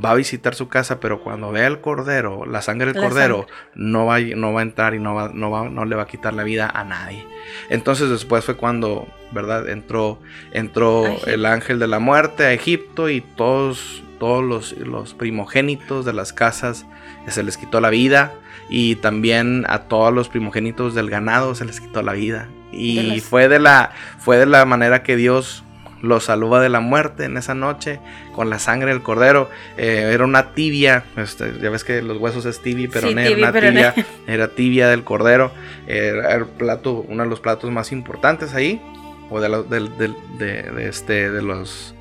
va 0.04 0.12
a 0.12 0.16
visitar 0.16 0.56
su 0.56 0.68
casa, 0.68 1.00
pero 1.00 1.22
cuando 1.22 1.51
vea 1.51 1.68
el 1.68 1.82
cordero, 1.82 2.46
la 2.46 2.62
sangre 2.62 2.94
del 2.94 3.01
La 3.01 3.08
cordero, 3.08 3.48
no 3.75 4.06
va, 4.06 4.16
a- 4.16 4.20
no 4.22 4.54
va 4.54 4.60
a 4.60 4.63
entrar 4.63 4.94
y 4.96 5.00
no, 5.00 5.16
va, 5.16 5.32
no, 5.34 5.50
va- 5.51 5.70
no 5.70 5.86
le 5.86 5.96
va 5.96 6.04
a 6.04 6.08
quitar 6.08 6.34
la 6.34 6.44
vida 6.44 6.70
a 6.74 6.84
nadie. 6.84 7.25
Entonces 7.70 8.10
después 8.10 8.44
fue 8.46 8.56
cuando, 8.56 9.08
¿verdad? 9.32 9.70
Entró, 9.70 10.20
entró 10.51 11.06
el 11.27 11.46
ángel 11.46 11.80
de 11.80 11.88
la 11.88 12.00
muerte 12.00 12.44
a 12.46 12.54
Egipto 12.54 13.10
y 13.10 13.22
todos, 13.22 14.04
todos 14.20 14.44
los, 14.44 14.72
los 14.77 15.13
primogénitos 15.13 16.06
de 16.06 16.13
las 16.13 16.34
casas 16.34 16.86
eh, 17.27 17.32
se 17.32 17.44
les 17.44 17.58
quitó 17.58 17.80
la 17.82 17.89
vida 17.89 18.34
y 18.70 18.96
también 18.96 19.66
a 19.70 19.84
todos 19.84 20.13
los 20.13 20.27
primogénitos 20.30 20.94
del 20.96 21.10
ganado 21.10 21.56
se 21.56 21.66
les 21.66 21.80
quitó 21.80 22.01
la 22.01 22.13
vida. 22.13 22.50
Y 22.72 22.96
De 22.98 23.04
las- 23.04 23.24
fue, 23.24 23.48
de 23.48 23.60
la, 23.60 23.92
fue 24.20 24.38
de 24.38 24.46
la 24.46 24.66
manera 24.66 25.01
que 25.04 25.16
Dios 25.16 25.63
los 26.01 26.25
salva 26.25 26.62
de 26.62 26.70
la 26.70 26.80
muerte 26.80 27.25
en 27.25 27.38
esa 27.38 27.54
noche 27.56 28.00
con 28.36 28.50
la 28.50 28.60
sangre 28.60 28.92
del 28.92 29.01
cordero. 29.01 29.50
Eh, 29.77 30.12
era 30.13 30.24
una 30.25 30.54
tibia, 30.54 31.04
este, 31.18 31.54
ya 31.62 31.70
ves 31.70 31.84
que 31.84 32.01
los 32.01 32.18
huesos 32.18 32.46
es 32.46 32.62
tibia, 32.62 32.89
pero 32.92 33.08
Sí, 33.10 33.16
no 33.16 33.22
era 33.22 33.38
una 33.38 33.51
pero 33.51 33.72
no- 33.72 33.92
tibia, 33.94 34.06
era 34.27 34.48
tibia 34.50 34.88
del 34.89 35.04
cordero. 35.04 35.51
Era 35.88 36.36
el 36.36 36.46
plato, 36.46 37.06
uno 37.08 37.24
de 37.24 37.30
los 37.30 37.39
platos 37.39 37.72
más 37.72 37.92
importantes 37.92 38.54
ahí, 38.54 38.82
o 39.30 39.39
de, 39.42 39.50
del- 39.70 39.98
de, 40.38 40.62
de 40.63 40.88
este, 40.88 41.30
de 41.32 41.42
los 41.42 41.94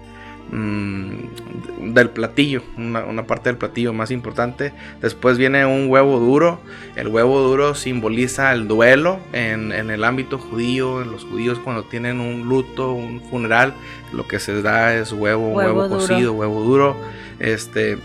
mm, 0.51 1.93
del 1.93 2.11
platillo, 2.11 2.63
una, 2.77 3.05
una 3.05 3.27
parte 3.27 3.49
del 3.49 3.57
platillo 3.57 3.93
más 3.93 4.11
importante. 4.11 4.73
Después 5.01 5.39
viene 5.39 5.65
un 5.67 5.89
huevo 5.89 6.19
duro. 6.19 6.61
El 6.97 7.09
huevo 7.09 7.41
duro 7.41 7.75
simboliza 7.75 8.53
el 8.53 8.69
duelo 8.69 9.19
en, 9.33 9.73
en 9.73 9.91
el 9.91 10.05
ámbito 10.05 10.39
judío. 10.39 11.03
En 11.03 11.11
los 11.11 11.25
judíos 11.25 11.59
cuando 11.59 11.85
tienen 11.85 12.21
un 12.21 12.49
luto, 12.49 12.93
un 12.93 13.21
funeral, 13.31 13.75
lo 14.13 14.27
que 14.27 14.39
se 14.39 14.63
da 14.63 14.95
es 14.95 15.13
huevo, 15.13 15.53
Huevo 15.53 15.81
huevo, 15.81 15.97
cocido, 15.97 16.33
huevo 16.33 16.63
duro. 16.63 16.97
Este 17.39 17.99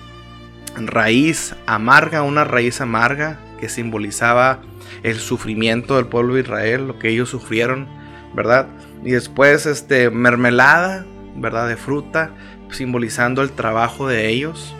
raíz 0.76 1.56
amarga, 1.66 2.24
una 2.24 2.44
raíz 2.44 2.82
amarga 2.82 3.40
que 3.60 3.70
simbolizaba 3.70 4.62
el 5.04 5.20
sufrimiento 5.20 5.96
del 5.96 6.08
pueblo 6.08 6.36
de 6.36 6.42
Israel, 6.42 6.88
lo 6.88 7.00
que 7.00 7.10
ellos 7.10 7.30
sufrieron, 7.30 7.88
¿verdad? 8.34 8.68
Y 9.04 9.12
después 9.12 9.66
este 9.66 10.10
mermelada, 10.10 11.06
¿verdad? 11.36 11.68
De 11.68 11.76
fruta, 11.78 12.32
simbolizando 12.72 13.42
el 13.42 13.52
trabajo 13.52 14.08
de 14.08 14.28
ellos. 14.30 14.76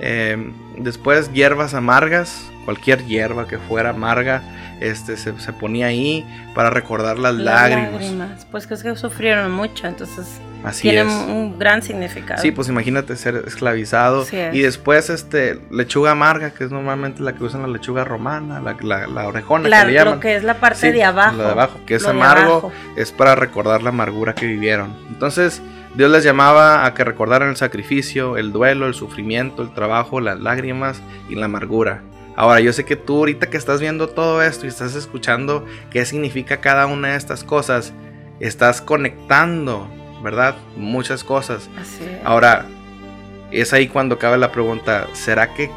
Eh, 0.00 0.50
después 0.78 1.32
hierbas 1.32 1.74
amargas, 1.74 2.50
cualquier 2.64 3.04
hierba 3.06 3.46
que 3.46 3.58
fuera 3.58 3.90
amarga, 3.90 4.42
este 4.80 5.16
se, 5.16 5.38
se 5.38 5.52
ponía 5.52 5.86
ahí 5.86 6.26
para 6.54 6.68
recordar 6.70 7.18
las, 7.18 7.34
Las 7.34 7.70
lágrimas. 7.70 8.46
Pues 8.50 8.66
que 8.66 8.74
es 8.74 8.82
que 8.82 8.96
sufrieron 8.96 9.50
mucho, 9.52 9.86
entonces 9.86 10.26
Así 10.64 10.82
tiene 10.82 11.02
es. 11.02 11.06
un, 11.28 11.58
gran 11.58 11.82
significado. 11.82 12.42
Sí, 12.42 12.50
pues 12.50 12.68
imagínate 12.68 13.14
ser 13.16 13.44
esclavizado. 13.46 14.22
Es. 14.30 14.54
Y 14.54 14.60
después, 14.62 15.10
este, 15.10 15.60
lechuga 15.70 16.10
amarga, 16.10 16.50
que 16.50 16.64
es 16.64 16.70
normalmente 16.70 17.22
la 17.22 17.34
que 17.34 17.44
usan 17.44 17.62
la 17.62 17.68
lechuga 17.68 18.02
romana, 18.04 18.60
la, 18.60 18.76
la, 18.80 19.06
la 19.06 19.28
orejona 19.28 19.68
La- 19.68 19.82
que 19.82 19.86
le 19.88 19.92
llaman. 19.98 20.14
lo 20.14 20.20
que 20.20 20.36
es 20.36 20.42
la 20.42 20.54
parte 20.54 20.80
Sí, 20.88 20.92
de 20.92 21.04
abajo. 21.04 21.36
lo 21.36 21.44
de 21.44 21.50
abajo, 21.50 21.78
que 21.86 21.94
es 21.94 22.06
amargo, 22.06 22.72
es 22.96 23.12
para 23.12 23.34
recordar 23.36 23.82
la 23.82 23.90
amargura 23.90 24.34
que 24.34 24.46
vivieron. 24.46 24.92
Entonces, 25.08 25.62
Dios 25.96 26.10
les 26.10 26.24
llamaba 26.24 26.84
a 26.84 26.94
que 26.94 27.04
recordaran 27.04 27.50
el 27.50 27.56
sacrificio, 27.56 28.36
el 28.36 28.52
duelo, 28.52 28.86
el 28.86 28.94
sufrimiento, 28.94 29.62
el 29.62 29.72
trabajo, 29.74 30.20
las 30.20 30.40
lágrimas 30.40 31.00
y 31.28 31.36
la 31.36 31.46
amargura. 31.46 32.02
Ahora, 32.36 32.58
yo 32.60 32.72
sé 32.72 32.84
que 32.84 32.96
tú 32.96 33.18
ahorita 33.18 33.48
que 33.48 33.56
estás 33.56 33.80
viendo 33.80 34.08
todo 34.08 34.42
esto 34.42 34.66
y 34.66 34.68
estás 34.68 34.96
escuchando 34.96 35.64
qué 35.90 36.04
significa 36.04 36.56
cada 36.56 36.86
una 36.86 37.08
de 37.10 37.16
estas 37.16 37.44
cosas, 37.44 37.92
estás 38.40 38.80
conectando, 38.80 39.86
¿verdad? 40.22 40.56
Muchas 40.76 41.22
cosas. 41.22 41.70
Así 41.80 42.02
es. 42.02 42.18
Ahora, 42.24 42.66
es 43.52 43.72
ahí 43.72 43.86
cuando 43.86 44.18
cabe 44.18 44.36
la 44.36 44.50
pregunta, 44.50 45.06
¿será 45.12 45.54
que 45.54 45.70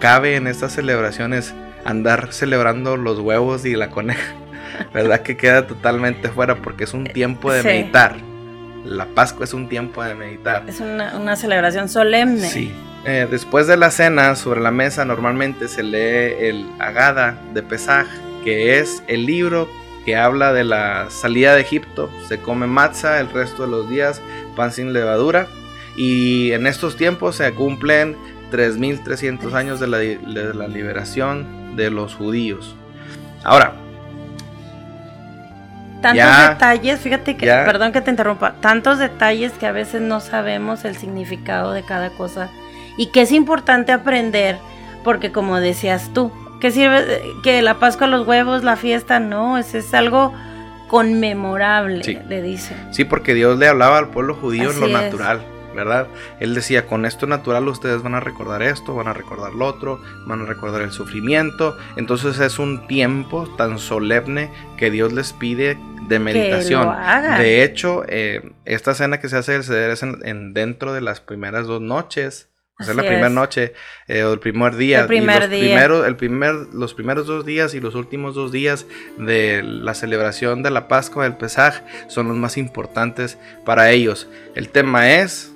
cabe 0.00 0.36
en 0.36 0.46
estas 0.46 0.72
celebraciones 0.72 1.54
andar 1.84 2.32
celebrando 2.32 2.96
los 2.96 3.18
huevos 3.18 3.66
y 3.66 3.74
la 3.76 3.90
coneja? 3.90 4.32
¿Verdad 4.94 5.20
que 5.20 5.36
queda 5.36 5.66
totalmente 5.66 6.30
fuera 6.30 6.56
porque 6.62 6.84
es 6.84 6.94
un 6.94 7.04
tiempo 7.04 7.52
de 7.52 7.60
Sí. 7.60 7.68
meditar? 7.68 8.16
La 8.84 9.06
Pascua 9.06 9.44
es 9.44 9.54
un 9.54 9.68
tiempo 9.68 10.02
de 10.02 10.14
meditar. 10.14 10.64
Es 10.68 10.80
una, 10.80 11.16
una 11.16 11.36
celebración 11.36 11.88
solemne. 11.88 12.48
Sí. 12.48 12.72
Eh, 13.04 13.26
después 13.30 13.66
de 13.66 13.76
la 13.76 13.90
cena, 13.90 14.34
sobre 14.34 14.60
la 14.60 14.70
mesa 14.70 15.04
normalmente 15.04 15.68
se 15.68 15.82
lee 15.82 16.46
el 16.46 16.68
Agada 16.78 17.40
de 17.54 17.62
Pesaj, 17.62 18.06
que 18.44 18.78
es 18.78 19.02
el 19.06 19.24
libro 19.24 19.68
que 20.04 20.16
habla 20.16 20.52
de 20.52 20.64
la 20.64 21.08
salida 21.10 21.54
de 21.54 21.60
Egipto. 21.60 22.10
Se 22.28 22.40
come 22.40 22.66
matzah 22.66 23.20
el 23.20 23.30
resto 23.30 23.64
de 23.64 23.70
los 23.70 23.88
días, 23.88 24.20
pan 24.56 24.72
sin 24.72 24.92
levadura. 24.92 25.48
Y 25.96 26.52
en 26.52 26.66
estos 26.66 26.96
tiempos 26.96 27.36
se 27.36 27.52
cumplen 27.52 28.16
3.300 28.52 29.52
años 29.54 29.80
de 29.80 29.86
la, 29.86 29.98
de 29.98 30.54
la 30.54 30.68
liberación 30.68 31.76
de 31.76 31.90
los 31.90 32.14
judíos. 32.14 32.76
Ahora, 33.44 33.74
Tantos 36.02 36.16
Ya. 36.24 36.50
detalles, 36.50 37.00
fíjate 37.00 37.36
que, 37.36 37.46
Ya. 37.46 37.64
perdón 37.64 37.92
que 37.92 38.00
te 38.00 38.10
interrumpa, 38.10 38.54
tantos 38.60 38.98
detalles 38.98 39.52
que 39.52 39.66
a 39.66 39.72
veces 39.72 40.00
no 40.00 40.20
sabemos 40.20 40.84
el 40.84 40.96
significado 40.96 41.72
de 41.72 41.82
cada 41.82 42.10
cosa 42.10 42.48
y 42.96 43.06
que 43.06 43.22
es 43.22 43.32
importante 43.32 43.90
aprender 43.92 44.56
porque 45.04 45.32
como 45.32 45.58
decías 45.60 46.10
tú, 46.14 46.30
que 46.60 46.70
sirve 46.70 47.22
que 47.42 47.62
la 47.62 47.74
Pascua, 47.74 48.06
los 48.06 48.26
huevos, 48.26 48.62
la 48.64 48.76
fiesta, 48.76 49.18
no, 49.20 49.58
es, 49.58 49.74
es 49.74 49.92
algo 49.94 50.32
conmemorable, 50.88 52.02
Sí. 52.04 52.18
le 52.28 52.42
dicen. 52.42 52.76
Sí, 52.92 53.04
porque 53.04 53.34
Dios 53.34 53.58
le 53.58 53.68
hablaba 53.68 53.98
al 53.98 54.08
pueblo 54.08 54.34
judío 54.34 54.70
en 54.70 54.80
lo 54.80 54.86
es. 54.86 54.92
natural, 54.92 55.42
¿verdad? 55.78 56.08
Él 56.40 56.54
decía, 56.54 56.86
con 56.86 57.06
esto 57.06 57.26
natural 57.26 57.66
ustedes 57.68 58.02
van 58.02 58.14
a 58.14 58.20
recordar 58.20 58.62
esto, 58.62 58.94
van 58.94 59.08
a 59.08 59.14
recordar 59.14 59.54
lo 59.54 59.64
otro, 59.66 60.00
van 60.26 60.42
a 60.42 60.44
recordar 60.44 60.82
el 60.82 60.92
sufrimiento. 60.92 61.76
Entonces 61.96 62.38
es 62.40 62.58
un 62.58 62.86
tiempo 62.86 63.48
tan 63.56 63.78
solemne 63.78 64.50
que 64.76 64.90
Dios 64.90 65.12
les 65.12 65.32
pide 65.32 65.78
de 66.08 66.18
meditación. 66.18 66.88
De 67.38 67.62
hecho, 67.64 68.02
eh, 68.08 68.52
esta 68.64 68.94
cena 68.94 69.20
que 69.20 69.28
se 69.28 69.36
hace 69.36 69.52
del 69.52 69.64
ceder 69.64 69.90
es 69.90 70.02
en, 70.02 70.18
en- 70.24 70.52
dentro 70.54 70.92
de 70.92 71.00
las 71.00 71.20
primeras 71.20 71.66
dos 71.66 71.80
noches. 71.80 72.48
O 72.80 72.84
sea, 72.84 72.94
la 72.94 73.02
primera 73.02 73.26
es. 73.26 73.32
noche 73.32 73.72
eh, 74.06 74.22
o 74.22 74.32
el 74.32 74.38
primer 74.38 74.76
día. 74.76 75.00
El 75.00 75.06
primer 75.08 75.38
y 75.38 75.40
los 75.40 75.50
día. 75.50 75.60
Primeros, 75.60 76.06
el 76.06 76.14
primer, 76.14 76.54
los 76.72 76.94
primeros 76.94 77.26
dos 77.26 77.44
días 77.44 77.74
y 77.74 77.80
los 77.80 77.96
últimos 77.96 78.36
dos 78.36 78.52
días 78.52 78.86
de 79.18 79.64
la 79.64 79.94
celebración 79.94 80.62
de 80.62 80.70
la 80.70 80.86
Pascua 80.86 81.24
del 81.24 81.36
Pesaj 81.36 81.80
son 82.06 82.28
los 82.28 82.36
más 82.36 82.56
importantes 82.56 83.36
para 83.64 83.90
ellos. 83.90 84.28
El 84.54 84.68
tema 84.68 85.10
es 85.12 85.52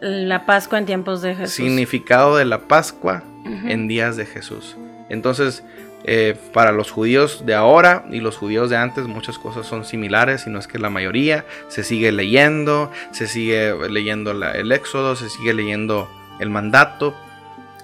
La 0.00 0.46
Pascua 0.46 0.78
en 0.78 0.86
tiempos 0.86 1.22
de 1.22 1.34
Jesús. 1.34 1.54
significado 1.54 2.36
de 2.36 2.44
la 2.44 2.60
Pascua 2.68 3.22
en 3.66 3.88
días 3.88 4.16
de 4.16 4.26
Jesús. 4.26 4.76
Entonces, 5.08 5.64
eh, 6.04 6.36
para 6.52 6.70
los 6.70 6.90
judíos 6.90 7.44
de 7.46 7.54
ahora 7.54 8.04
y 8.10 8.20
los 8.20 8.36
judíos 8.36 8.68
de 8.70 8.76
antes, 8.76 9.06
muchas 9.06 9.38
cosas 9.38 9.66
son 9.66 9.84
similares, 9.84 10.46
y 10.46 10.50
no 10.50 10.58
es 10.58 10.66
que 10.68 10.78
la 10.78 10.90
mayoría. 10.90 11.44
Se 11.68 11.82
sigue 11.82 12.12
leyendo, 12.12 12.92
se 13.10 13.26
sigue 13.26 13.74
leyendo 13.88 14.34
la- 14.34 14.52
el 14.52 14.70
Éxodo, 14.70 15.16
se 15.16 15.28
sigue 15.30 15.54
leyendo 15.54 16.08
el 16.40 16.50
mandato, 16.50 17.16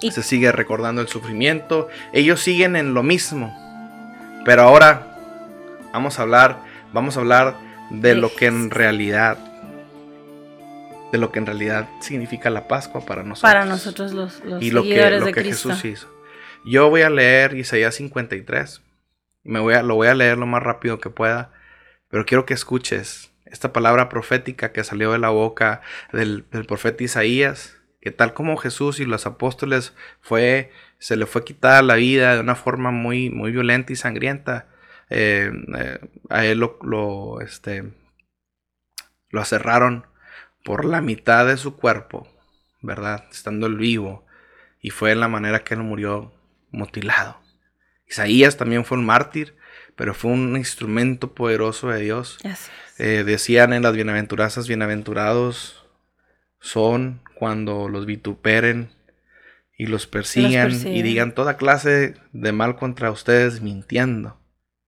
Y- 0.01 0.11
se 0.13 0.23
sigue 0.23 0.53
recordando 0.53 1.01
el 1.01 1.09
sufrimiento. 1.09 1.89
Ellos 2.13 2.41
siguen 2.41 2.77
en 2.77 2.93
lo 2.95 3.03
mismo. 3.03 3.59
Pero 4.45 4.63
ahora 4.63 5.17
vamos 5.93 6.19
a 6.19 6.23
hablar, 6.23 6.59
vamos 6.93 7.17
a 7.17 7.21
hablar 7.21 7.57
de 7.91 8.11
De 8.11 8.15
lo 8.15 8.35
que 8.35 8.47
en 8.47 8.71
realidad 8.71 9.39
de 11.15 11.19
lo 11.19 11.31
que 11.31 11.39
en 11.39 11.47
realidad 11.47 11.89
significa 12.01 12.51
la 12.51 12.67
Pascua 12.67 13.07
para 13.07 13.23
nosotros 13.23 13.53
para 13.53 13.65
nosotros 13.65 14.13
los, 14.13 14.45
los 14.45 14.61
y 14.61 14.73
lo 14.73 14.83
que, 14.83 15.11
lo 15.11 15.25
de 15.25 15.33
que 15.33 15.43
Cristo. 15.43 15.69
Jesús 15.69 15.85
hizo. 15.85 16.15
Yo 16.65 16.91
voy 16.91 17.03
a 17.03 17.11
leer 17.11 17.55
Isaías 17.55 17.95
53. 17.95 18.83
Me 19.45 19.61
voy 19.61 19.75
a, 19.75 19.85
lo 19.85 19.95
voy 19.95 20.09
a 20.09 20.15
leer 20.17 20.39
lo 20.39 20.47
más 20.47 20.61
rápido 20.61 20.99
que 20.99 21.11
pueda, 21.11 21.53
pero 22.09 22.27
quiero 22.27 22.47
que 22.47 22.55
escuches 22.55 23.31
esta 23.45 23.73
palabra 23.73 24.09
profética 24.09 24.73
que 24.73 24.83
salió 24.83 25.13
de 25.13 25.21
la 25.21 25.29
boca 25.29 25.83
del, 26.13 26.47
del 26.51 26.65
profeta 26.67 27.05
Isaías, 27.05 27.77
que 28.01 28.11
tal 28.11 28.35
como 28.35 28.57
Jesús 28.57 28.99
y 28.99 29.05
los 29.05 29.25
apóstoles 29.25 29.95
fue 30.21 30.73
se 30.99 31.15
le 31.15 31.27
fue 31.27 31.45
quitada 31.45 31.81
la 31.83 31.95
vida 31.95 32.35
de 32.35 32.41
una 32.41 32.57
forma 32.57 32.91
muy, 32.91 33.31
muy 33.31 33.53
violenta 33.53 33.93
y 33.93 33.97
sangrienta. 33.97 34.67
Eh, 35.11 35.53
eh, 35.79 36.01
a 36.29 36.45
él 36.45 36.59
lo, 36.59 36.77
lo, 36.83 37.41
este, 37.41 37.85
lo 39.31 39.41
aserraron 39.41 40.07
por 40.65 40.85
la 40.85 41.01
mitad 41.01 41.47
de 41.47 41.57
su 41.57 41.77
cuerpo, 41.77 42.27
¿verdad? 42.81 43.27
Estando 43.31 43.67
él 43.67 43.77
vivo. 43.77 44.27
Y 44.81 44.91
fue 44.91 45.15
la 45.15 45.29
manera 45.29 45.63
que 45.63 45.75
él 45.75 45.81
murió 45.81 46.33
mutilado. 46.71 47.41
Isaías 48.09 48.57
también 48.57 48.85
fue 48.85 48.99
un 48.99 49.07
mártir, 49.07 49.57
pero 49.95 50.15
fue 50.15 50.33
un 50.33 50.57
instrumento 50.57 51.35
poderoso 51.35 51.89
de 51.89 52.01
Dios. 52.01 52.39
Eh, 52.99 53.25
decían 53.25 53.73
en 53.73 53.83
las 53.83 53.95
bienaventuranzas, 53.95 54.67
bienaventurados 54.67 55.87
son 56.61 57.23
cuando 57.35 57.89
los 57.89 58.07
vituperen 58.07 58.91
y 59.77 59.87
los 59.87 60.07
persigan 60.07 60.71
y 60.73 61.03
digan 61.03 61.35
toda 61.35 61.57
clase 61.57 62.15
de 62.33 62.53
mal 62.53 62.77
contra 62.77 63.11
ustedes 63.11 63.61
mintiendo. 63.61 64.41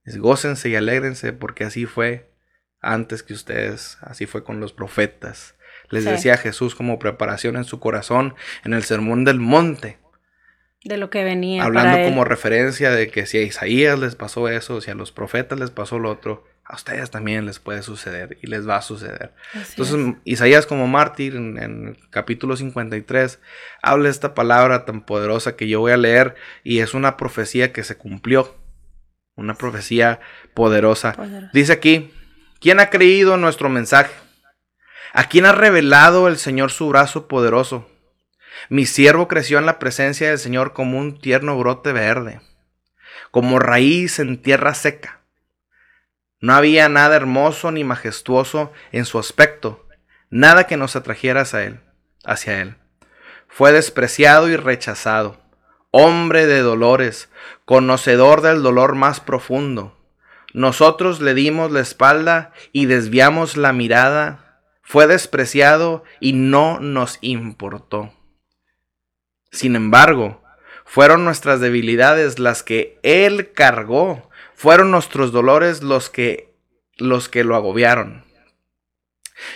Gócense 0.06 0.68
y 0.68 0.76
alégrense 0.76 1.32
porque 1.32 1.64
así 1.64 1.84
fue 1.84 2.32
antes 2.80 3.22
que 3.22 3.34
ustedes, 3.34 3.98
así 4.00 4.26
fue 4.26 4.44
con 4.44 4.60
los 4.60 4.72
profetas. 4.72 5.55
Les 5.90 6.04
decía 6.04 6.36
Jesús 6.36 6.74
como 6.74 6.98
preparación 6.98 7.56
en 7.56 7.64
su 7.64 7.80
corazón 7.80 8.34
en 8.64 8.74
el 8.74 8.82
sermón 8.82 9.24
del 9.24 9.40
monte. 9.40 9.98
De 10.84 10.96
lo 10.96 11.10
que 11.10 11.24
venía. 11.24 11.64
Hablando 11.64 12.08
como 12.08 12.24
referencia 12.24 12.90
de 12.90 13.08
que 13.08 13.26
si 13.26 13.38
a 13.38 13.42
Isaías 13.42 13.98
les 13.98 14.14
pasó 14.14 14.48
eso, 14.48 14.80
si 14.80 14.90
a 14.90 14.94
los 14.94 15.10
profetas 15.10 15.58
les 15.58 15.70
pasó 15.70 15.98
lo 15.98 16.10
otro, 16.10 16.44
a 16.68 16.74
ustedes 16.74 17.10
también 17.10 17.46
les 17.46 17.58
puede 17.60 17.82
suceder 17.82 18.38
y 18.42 18.48
les 18.48 18.68
va 18.68 18.76
a 18.76 18.82
suceder. 18.82 19.32
Entonces, 19.54 20.16
Isaías 20.24 20.66
como 20.66 20.88
mártir 20.88 21.36
en, 21.36 21.58
el 21.58 21.96
capítulo 22.10 22.56
53 22.56 23.40
habla 23.82 24.08
esta 24.08 24.34
palabra 24.34 24.84
tan 24.84 25.02
poderosa 25.02 25.56
que 25.56 25.68
yo 25.68 25.80
voy 25.80 25.92
a 25.92 25.96
leer 25.96 26.34
y 26.64 26.80
es 26.80 26.94
una 26.94 27.16
profecía 27.16 27.72
que 27.72 27.84
se 27.84 27.96
cumplió. 27.96 28.56
Una 29.36 29.54
profecía 29.54 30.20
poderosa. 30.54 31.14
Dice 31.52 31.72
aquí, 31.72 32.10
¿quién 32.58 32.80
ha 32.80 32.90
creído 32.90 33.36
nuestro 33.36 33.68
mensaje? 33.68 34.12
¿A 35.18 35.30
quién 35.30 35.46
ha 35.46 35.52
revelado 35.52 36.28
el 36.28 36.36
Señor 36.36 36.70
su 36.70 36.90
brazo 36.90 37.26
poderoso? 37.26 37.88
Mi 38.68 38.84
siervo 38.84 39.28
creció 39.28 39.58
en 39.58 39.64
la 39.64 39.78
presencia 39.78 40.28
del 40.28 40.38
Señor 40.38 40.74
como 40.74 40.98
un 40.98 41.18
tierno 41.18 41.56
brote 41.56 41.94
verde, 41.94 42.42
como 43.30 43.58
raíz 43.58 44.18
en 44.18 44.42
tierra 44.42 44.74
seca. 44.74 45.22
No 46.38 46.52
había 46.52 46.90
nada 46.90 47.16
hermoso 47.16 47.70
ni 47.70 47.82
majestuoso 47.82 48.74
en 48.92 49.06
su 49.06 49.18
aspecto, 49.18 49.88
nada 50.28 50.66
que 50.66 50.76
nos 50.76 50.96
atrajera 50.96 51.40
hacia 51.40 51.62
él, 51.64 51.80
hacia 52.26 52.60
él. 52.60 52.76
Fue 53.48 53.72
despreciado 53.72 54.50
y 54.50 54.56
rechazado, 54.56 55.40
hombre 55.92 56.46
de 56.46 56.60
dolores, 56.60 57.30
conocedor 57.64 58.42
del 58.42 58.62
dolor 58.62 58.94
más 58.96 59.20
profundo. 59.20 59.98
Nosotros 60.52 61.22
le 61.22 61.32
dimos 61.32 61.72
la 61.72 61.80
espalda 61.80 62.52
y 62.72 62.84
desviamos 62.84 63.56
la 63.56 63.72
mirada. 63.72 64.45
Fue 64.86 65.06
despreciado 65.06 66.04
y 66.20 66.32
no 66.32 66.80
nos 66.80 67.18
importó. 67.20 68.14
Sin 69.50 69.76
embargo, 69.76 70.42
fueron 70.84 71.24
nuestras 71.24 71.60
debilidades 71.60 72.38
las 72.38 72.62
que 72.62 72.98
Él 73.02 73.52
cargó 73.52 74.30
fueron 74.56 74.90
nuestros 74.90 75.32
dolores 75.32 75.82
los 75.82 76.08
que, 76.08 76.54
los 76.96 77.28
que 77.28 77.44
lo 77.44 77.56
agobiaron. 77.56 78.24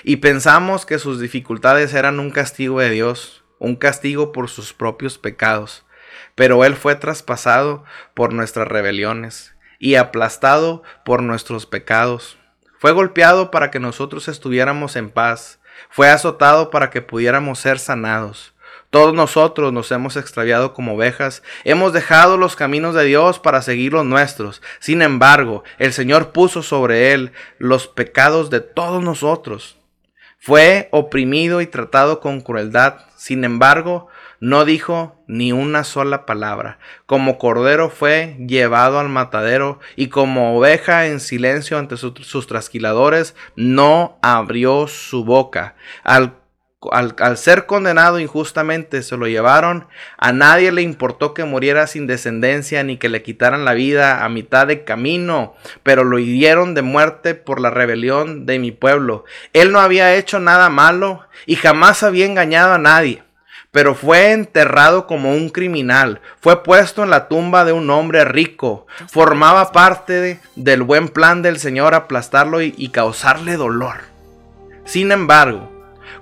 Y 0.05 0.17
pensamos 0.17 0.85
que 0.85 0.99
sus 0.99 1.21
dificultades 1.21 1.95
eran 1.95 2.21
un 2.21 2.31
castigo 2.31 2.81
de 2.81 2.91
Dios, 2.91 3.43
un 3.59 3.77
castigo 3.77 4.31
por 4.31 4.51
sus 4.51 4.75
propios 4.75 5.17
pecados. 5.17 5.87
Pero 6.35 6.65
Él 6.65 6.77
fue 6.77 6.97
traspasado 6.97 7.85
por 8.13 8.35
nuestras 8.35 8.69
rebeliones 8.69 9.55
y 9.79 9.95
aplastado 9.95 10.83
por 11.05 11.23
nuestros 11.23 11.65
pecados. 11.65 12.37
Fue 12.81 12.93
golpeado 12.93 13.51
para 13.51 13.71
que 13.71 13.79
nosotros 13.79 14.27
estuviéramos 14.27 14.97
en 14.97 15.11
paz. 15.11 15.61
Fue 15.91 16.09
azotado 16.09 16.71
para 16.71 16.89
que 16.89 17.03
pudiéramos 17.03 17.59
ser 17.59 17.79
sanados. 17.79 18.55
Todos 18.89 19.13
nosotros 19.13 19.71
nos 19.71 19.93
hemos 19.93 20.17
extraviado 20.17 20.73
como 20.73 20.95
ovejas, 20.95 21.43
hemos 21.65 21.93
dejado 21.93 22.39
los 22.39 22.57
caminos 22.57 22.95
de 22.95 23.05
Dios 23.05 23.39
para 23.39 23.61
seguir 23.61 23.93
los 23.93 24.07
nuestros. 24.07 24.63
Sin 24.79 25.03
embargo, 25.03 25.63
el 25.77 25.93
Señor 25.93 26.33
puso 26.33 26.63
sobre 26.63 27.13
él 27.13 27.33
los 27.59 27.87
pecados 27.87 28.49
de 28.49 28.61
todos 28.61 29.03
nosotros. 29.03 29.77
Fue 30.39 30.89
oprimido 30.91 31.61
y 31.61 31.67
tratado 31.67 32.21
con 32.21 32.41
crueldad. 32.41 33.01
Sin 33.15 33.45
embargo, 33.45 34.09
no 34.41 34.65
dijo 34.65 35.23
ni 35.27 35.53
una 35.53 35.85
sola 35.85 36.27
palabra. 36.27 36.79
Como 37.07 37.39
cordero 37.39 37.91
fue 37.91 38.37
llevado 38.47 38.99
al 38.99 39.09
matadero 39.09 39.79
y 39.97 40.09
como 40.09 40.57
oveja 40.57 41.07
en 41.07 41.21
silencio 41.21 41.79
ante 41.79 41.97
sus 41.97 42.47
trasquiladores, 42.47 43.37
no 43.55 44.19
abrió 44.23 44.89
su 44.89 45.25
boca. 45.25 45.77
Al 46.03 46.41
al, 46.91 47.37
ser 47.37 47.67
condenado 47.67 48.19
injustamente 48.19 49.03
se 49.03 49.17
lo 49.19 49.27
llevaron, 49.27 49.87
a 50.17 50.33
nadie 50.33 50.73
le 50.73 50.81
importó 50.81 51.35
que 51.35 51.45
muriera 51.45 51.87
sin 51.87 52.07
descendencia 52.07 52.83
ni 52.85 52.97
que 52.97 53.11
le 53.11 53.23
quitaran 53.23 53.67
la 53.67 53.75
vida 53.75 54.25
a 54.25 54.29
mitad 54.31 54.67
de 54.67 54.85
camino, 54.85 55.55
pero 55.83 56.05
lo 56.05 56.19
hirieron 56.19 56.75
de 56.75 56.81
muerte 56.83 57.35
por 57.35 57.61
la 57.61 57.69
rebelión 57.69 58.47
de 58.47 58.59
mi 58.59 58.73
pueblo. 58.73 59.25
Él 59.53 59.73
no 59.73 59.81
había 59.81 60.15
hecho 60.15 60.41
nada 60.41 60.71
malo 60.71 61.21
y 61.45 61.57
jamás 61.57 62.03
había 62.03 62.25
engañado 62.25 62.73
a 62.73 62.79
nadie 62.79 63.23
pero 63.71 63.95
fue 63.95 64.33
enterrado 64.33 65.07
como 65.07 65.33
un 65.33 65.49
criminal, 65.49 66.21
fue 66.41 66.63
puesto 66.63 67.05
en 67.05 67.11
la 67.11 67.29
tumba 67.29 67.65
de 67.65 67.73
un 67.73 67.89
hombre 67.91 68.25
rico, 68.25 68.87
formaba 69.09 69.73
parte 69.73 70.41
del 70.57 70.83
buen 70.83 71.09
plan 71.09 71.43
del 71.43 71.59
Señor 71.59 71.95
aplastarlo 71.95 72.63
y 72.63 72.89
causarle 72.89 73.57
dolor. 73.57 74.11
Sin 74.85 75.13
embargo, 75.13 75.71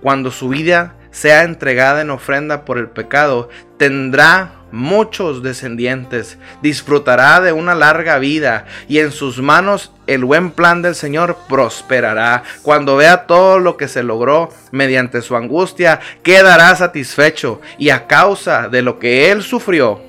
cuando 0.00 0.30
su 0.30 0.48
vida 0.48 0.94
sea 1.11 1.44
entregada 1.44 2.02
en 2.02 2.11
ofrenda 2.11 2.64
por 2.64 2.78
el 2.78 2.88
pecado, 2.88 3.48
tendrá 3.78 4.58
muchos 4.72 5.42
descendientes, 5.42 6.38
disfrutará 6.62 7.40
de 7.40 7.52
una 7.52 7.74
larga 7.74 8.18
vida 8.18 8.66
y 8.88 8.98
en 8.98 9.12
sus 9.12 9.40
manos 9.40 9.92
el 10.07 10.24
buen 10.24 10.50
plan 10.50 10.83
del 10.83 10.94
Señor 10.94 11.37
prosperará. 11.48 12.42
Cuando 12.62 12.96
vea 12.96 13.26
todo 13.26 13.59
lo 13.59 13.76
que 13.76 13.88
se 13.88 14.02
logró 14.02 14.50
mediante 14.72 15.22
su 15.22 15.37
angustia, 15.37 16.00
quedará 16.22 16.74
satisfecho 16.76 17.61
y 17.78 17.90
a 17.90 18.07
causa 18.07 18.68
de 18.68 18.83
lo 18.83 18.98
que 18.98 19.31
él 19.31 19.42
sufrió, 19.42 20.02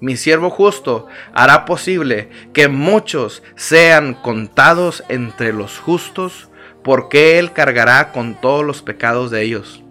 mi 0.00 0.16
siervo 0.16 0.48
justo 0.48 1.08
hará 1.34 1.66
posible 1.66 2.30
que 2.54 2.68
muchos 2.68 3.42
sean 3.54 4.14
contados 4.14 5.04
entre 5.10 5.52
los 5.52 5.78
justos 5.78 6.48
porque 6.82 7.38
Él 7.38 7.52
cargará 7.52 8.12
con 8.12 8.40
todos 8.40 8.64
los 8.64 8.80
pecados 8.80 9.30
de 9.30 9.42
ellos. 9.42 9.82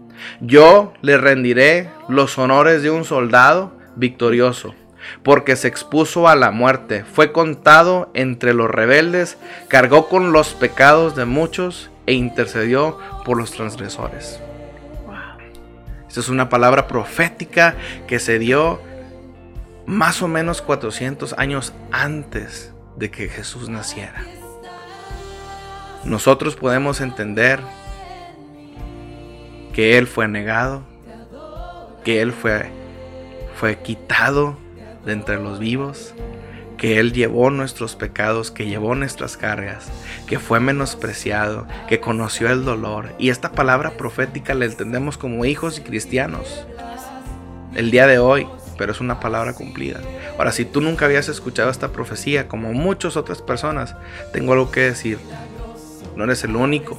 Yo 0.42 0.94
le 1.02 1.18
rendiré 1.18 1.90
los 2.08 2.38
honores 2.38 2.82
de 2.82 2.90
un 2.90 3.06
soldado 3.06 3.79
victorioso, 3.96 4.76
porque 5.24 5.56
se 5.56 5.68
expuso 5.68 6.28
a 6.28 6.36
la 6.36 6.52
muerte, 6.52 7.04
fue 7.04 7.32
contado 7.32 8.10
entre 8.14 8.54
los 8.54 8.70
rebeldes, 8.70 9.38
cargó 9.68 10.10
con 10.10 10.32
los 10.32 10.54
pecados 10.54 11.16
de 11.16 11.26
muchos 11.26 11.90
e 12.06 12.14
intercedió 12.14 12.98
por 13.26 13.38
los 13.38 13.52
transgresores. 13.52 14.42
Esta 16.08 16.20
es 16.20 16.30
una 16.30 16.50
palabra 16.50 16.88
profética 16.88 17.76
que 18.08 18.20
se 18.20 18.40
dio 18.40 18.82
más 19.86 20.22
o 20.22 20.28
menos 20.28 20.62
400 20.62 21.34
años 21.38 21.74
antes 21.92 22.74
de 22.96 23.12
que 23.12 23.30
Jesús 23.30 23.70
naciera 23.70 24.24
nosotros 26.04 26.56
podemos 26.56 27.02
entender 27.02 27.60
que 29.74 29.98
Él 29.98 30.08
fue 30.08 30.28
negado, 30.28 30.84
que 32.04 32.22
Él 32.22 32.32
fue, 32.32 32.70
fue 33.60 33.80
quitado 33.80 34.58
de 35.06 35.12
entre 35.12 35.36
los 35.36 35.60
vivos, 35.60 36.14
que 36.78 36.98
Él 36.98 37.12
llevó 37.12 37.50
nuestros 37.50 37.98
pecados, 37.98 38.52
que 38.52 38.68
llevó 38.68 38.96
nuestras 38.96 39.36
cargas, 39.36 39.92
que 40.28 40.40
fue 40.40 40.62
menospreciado, 40.62 41.68
que 41.90 42.00
conoció 42.00 42.50
el 42.50 42.64
dolor. 42.64 43.14
Y 43.20 43.32
esta 43.32 43.52
palabra 43.52 43.98
profética 43.98 44.54
la 44.54 44.64
entendemos 44.64 45.18
como 45.18 45.44
hijos 45.44 45.78
y 45.78 45.82
cristianos. 45.82 46.66
El 47.76 47.92
día 47.92 48.08
de 48.08 48.18
hoy, 48.18 48.48
pero 48.78 48.94
es 48.94 49.02
una 49.02 49.20
palabra 49.20 49.52
cumplida. 49.52 50.00
Ahora, 50.38 50.54
si 50.54 50.64
tú 50.64 50.80
nunca 50.80 51.04
habías 51.04 51.28
escuchado 51.28 51.70
esta 51.70 51.90
profecía, 51.90 52.48
como 52.48 52.72
muchas 52.72 53.18
otras 53.18 53.42
personas, 53.42 53.94
tengo 54.32 54.54
algo 54.54 54.72
que 54.72 54.80
decir 54.80 55.20
no 56.16 56.24
eres 56.24 56.44
el 56.46 56.56
único. 56.56 56.98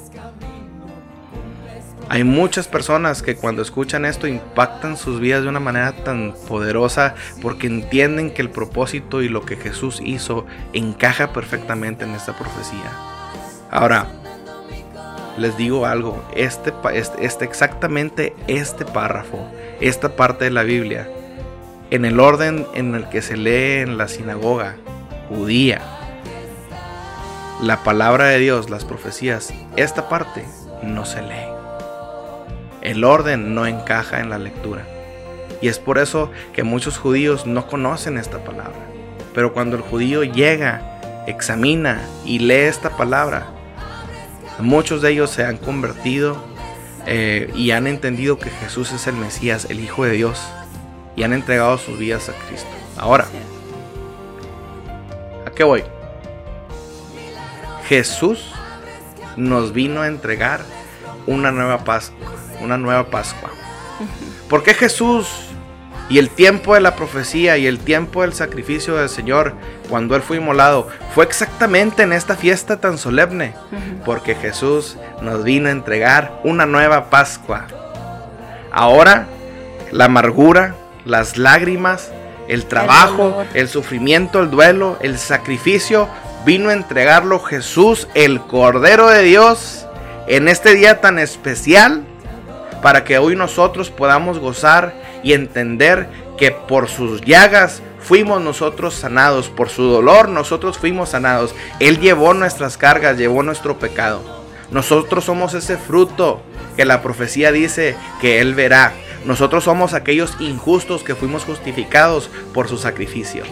Hay 2.10 2.24
muchas 2.24 2.66
personas 2.66 3.22
que 3.22 3.36
cuando 3.36 3.62
escuchan 3.62 4.04
esto 4.04 4.26
impactan 4.26 4.96
sus 4.96 5.20
vidas 5.20 5.44
de 5.44 5.48
una 5.48 5.60
manera 5.60 5.92
tan 5.92 6.34
poderosa 6.48 7.14
porque 7.40 7.68
entienden 7.68 8.32
que 8.32 8.42
el 8.42 8.50
propósito 8.50 9.22
y 9.22 9.28
lo 9.28 9.42
que 9.42 9.54
Jesús 9.54 10.00
hizo 10.04 10.44
encaja 10.72 11.32
perfectamente 11.32 12.04
en 12.04 12.16
esta 12.16 12.36
profecía. 12.36 12.90
Ahora, 13.70 14.08
les 15.38 15.56
digo 15.56 15.86
algo, 15.86 16.20
este, 16.34 16.72
este, 16.92 17.24
este 17.24 17.44
exactamente 17.44 18.34
este 18.48 18.84
párrafo, 18.84 19.48
esta 19.80 20.16
parte 20.16 20.46
de 20.46 20.50
la 20.50 20.64
Biblia, 20.64 21.08
en 21.92 22.04
el 22.04 22.18
orden 22.18 22.66
en 22.74 22.96
el 22.96 23.08
que 23.08 23.22
se 23.22 23.36
lee 23.36 23.82
en 23.82 23.98
la 23.98 24.08
sinagoga 24.08 24.74
judía 25.28 25.80
la 27.62 27.84
palabra 27.84 28.26
de 28.26 28.40
Dios, 28.40 28.68
las 28.68 28.84
profecías, 28.84 29.54
esta 29.76 30.08
parte 30.08 30.44
no 30.82 31.04
se 31.04 31.22
lee. 31.22 31.59
El 32.82 33.04
orden 33.04 33.54
no 33.54 33.66
encaja 33.66 34.20
en 34.20 34.30
la 34.30 34.38
lectura. 34.38 34.86
Y 35.60 35.68
es 35.68 35.78
por 35.78 35.98
eso 35.98 36.30
que 36.52 36.62
muchos 36.62 36.98
judíos 36.98 37.46
no 37.46 37.66
conocen 37.66 38.16
esta 38.16 38.42
palabra. 38.44 38.86
Pero 39.34 39.52
cuando 39.52 39.76
el 39.76 39.82
judío 39.82 40.24
llega, 40.24 41.24
examina 41.26 42.00
y 42.24 42.38
lee 42.38 42.54
esta 42.54 42.96
palabra, 42.96 43.46
muchos 44.58 45.02
de 45.02 45.10
ellos 45.10 45.30
se 45.30 45.44
han 45.44 45.56
convertido 45.58 46.42
eh, 47.06 47.50
y 47.54 47.70
han 47.70 47.86
entendido 47.86 48.38
que 48.38 48.50
Jesús 48.50 48.92
es 48.92 49.06
el 49.06 49.14
Mesías, 49.14 49.66
el 49.70 49.80
Hijo 49.80 50.04
de 50.04 50.12
Dios, 50.12 50.40
y 51.16 51.22
han 51.22 51.32
entregado 51.32 51.78
sus 51.78 51.98
vidas 51.98 52.28
a 52.28 52.32
Cristo. 52.46 52.68
Ahora, 52.96 53.26
¿a 55.46 55.50
qué 55.50 55.64
voy? 55.64 55.84
Jesús 57.88 58.52
nos 59.36 59.72
vino 59.72 60.02
a 60.02 60.06
entregar 60.06 60.60
una 61.26 61.50
nueva 61.50 61.84
Pascua, 61.84 62.28
una 62.60 62.78
nueva 62.78 63.06
Pascua. 63.06 63.50
¿Por 64.48 64.62
qué 64.62 64.74
Jesús 64.74 65.28
y 66.08 66.18
el 66.18 66.30
tiempo 66.30 66.74
de 66.74 66.80
la 66.80 66.96
profecía 66.96 67.56
y 67.56 67.66
el 67.66 67.78
tiempo 67.78 68.22
del 68.22 68.32
sacrificio 68.32 68.96
del 68.96 69.08
Señor 69.08 69.54
cuando 69.88 70.16
Él 70.16 70.22
fue 70.22 70.38
inmolado 70.38 70.88
fue 71.14 71.24
exactamente 71.24 72.02
en 72.02 72.12
esta 72.12 72.36
fiesta 72.36 72.80
tan 72.80 72.98
solemne? 72.98 73.54
Porque 74.04 74.34
Jesús 74.34 74.96
nos 75.20 75.44
vino 75.44 75.68
a 75.68 75.72
entregar 75.72 76.40
una 76.44 76.66
nueva 76.66 77.10
Pascua. 77.10 77.66
Ahora 78.72 79.26
la 79.92 80.06
amargura, 80.06 80.74
las 81.04 81.36
lágrimas, 81.36 82.10
el 82.48 82.66
trabajo, 82.66 83.44
el, 83.54 83.60
el 83.62 83.68
sufrimiento, 83.68 84.40
el 84.40 84.50
duelo, 84.50 84.98
el 85.00 85.18
sacrificio 85.18 86.08
vino 86.44 86.70
a 86.70 86.72
entregarlo 86.72 87.38
Jesús, 87.40 88.08
el 88.14 88.40
Cordero 88.40 89.08
de 89.08 89.22
Dios, 89.22 89.86
en 90.26 90.48
este 90.48 90.74
día 90.74 91.00
tan 91.00 91.18
especial, 91.18 92.04
para 92.82 93.04
que 93.04 93.18
hoy 93.18 93.36
nosotros 93.36 93.90
podamos 93.90 94.38
gozar 94.38 94.94
y 95.22 95.32
entender 95.32 96.08
que 96.36 96.50
por 96.50 96.88
sus 96.88 97.20
llagas 97.20 97.82
fuimos 98.00 98.40
nosotros 98.40 98.94
sanados, 98.94 99.48
por 99.48 99.68
su 99.68 99.82
dolor 99.82 100.28
nosotros 100.28 100.78
fuimos 100.78 101.10
sanados. 101.10 101.54
Él 101.78 102.00
llevó 102.00 102.34
nuestras 102.34 102.76
cargas, 102.76 103.18
llevó 103.18 103.42
nuestro 103.42 103.78
pecado. 103.78 104.22
Nosotros 104.70 105.24
somos 105.24 105.54
ese 105.54 105.76
fruto 105.76 106.40
que 106.76 106.84
la 106.84 107.02
profecía 107.02 107.52
dice 107.52 107.96
que 108.20 108.40
Él 108.40 108.54
verá. 108.54 108.92
Nosotros 109.24 109.64
somos 109.64 109.92
aquellos 109.92 110.36
injustos 110.40 111.02
que 111.02 111.14
fuimos 111.14 111.44
justificados 111.44 112.30
por 112.54 112.68
su 112.68 112.78
sacrificio. 112.78 113.44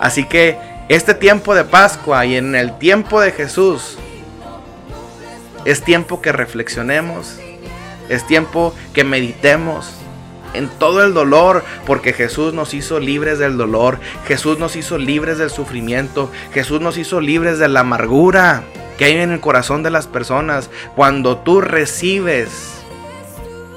Así 0.00 0.24
que 0.24 0.58
este 0.88 1.14
tiempo 1.14 1.54
de 1.54 1.64
Pascua 1.64 2.24
y 2.26 2.36
en 2.36 2.54
el 2.54 2.78
tiempo 2.78 3.20
de 3.20 3.32
Jesús 3.32 3.98
es 5.64 5.82
tiempo 5.82 6.20
que 6.20 6.32
reflexionemos, 6.32 7.38
es 8.08 8.26
tiempo 8.26 8.74
que 8.92 9.04
meditemos 9.04 9.92
en 10.52 10.68
todo 10.68 11.04
el 11.04 11.14
dolor, 11.14 11.64
porque 11.86 12.12
Jesús 12.12 12.54
nos 12.54 12.74
hizo 12.74 13.00
libres 13.00 13.38
del 13.38 13.56
dolor, 13.56 13.98
Jesús 14.26 14.58
nos 14.58 14.76
hizo 14.76 14.98
libres 14.98 15.38
del 15.38 15.50
sufrimiento, 15.50 16.30
Jesús 16.52 16.80
nos 16.80 16.96
hizo 16.96 17.20
libres 17.20 17.58
de 17.58 17.68
la 17.68 17.80
amargura 17.80 18.62
que 18.96 19.06
hay 19.06 19.12
en 19.14 19.32
el 19.32 19.40
corazón 19.40 19.82
de 19.82 19.90
las 19.90 20.06
personas. 20.06 20.70
Cuando 20.94 21.38
tú 21.38 21.60
recibes 21.60 22.50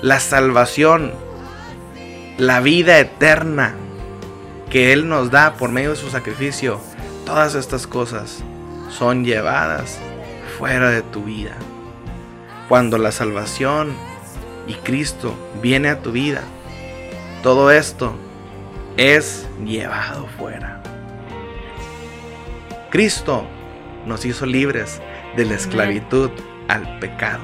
la 0.04 0.20
salvación, 0.20 1.13
la 2.38 2.60
vida 2.60 3.00
eterna 3.00 3.74
que 4.70 4.94
Él 4.94 5.10
nos 5.10 5.32
da 5.32 5.56
por 5.56 5.72
medio 5.72 5.92
de 5.92 5.96
su 5.96 6.12
sacrificio, 6.12 6.80
Todas 7.28 7.56
estas 7.56 7.88
cosas 7.88 8.42
son 8.90 9.26
llevadas 9.26 10.00
fuera 10.58 10.92
de 10.92 11.02
tu 11.02 11.26
vida. 11.26 11.58
Cuando 12.70 12.98
la 12.98 13.12
salvación 13.12 13.98
y 14.67 14.73
Cristo 14.73 15.34
viene 15.62 15.89
a 15.89 16.01
tu 16.01 16.12
vida, 16.12 16.41
todo 17.43 17.71
esto 17.71 18.15
es 18.97 19.47
llevado 19.63 20.27
fuera. 20.38 20.82
Cristo 22.89 23.45
nos 24.06 24.25
hizo 24.25 24.45
libres 24.45 25.01
de 25.36 25.45
la 25.45 25.56
esclavitud 25.56 26.32
al 26.67 26.99
pecado. 26.99 27.43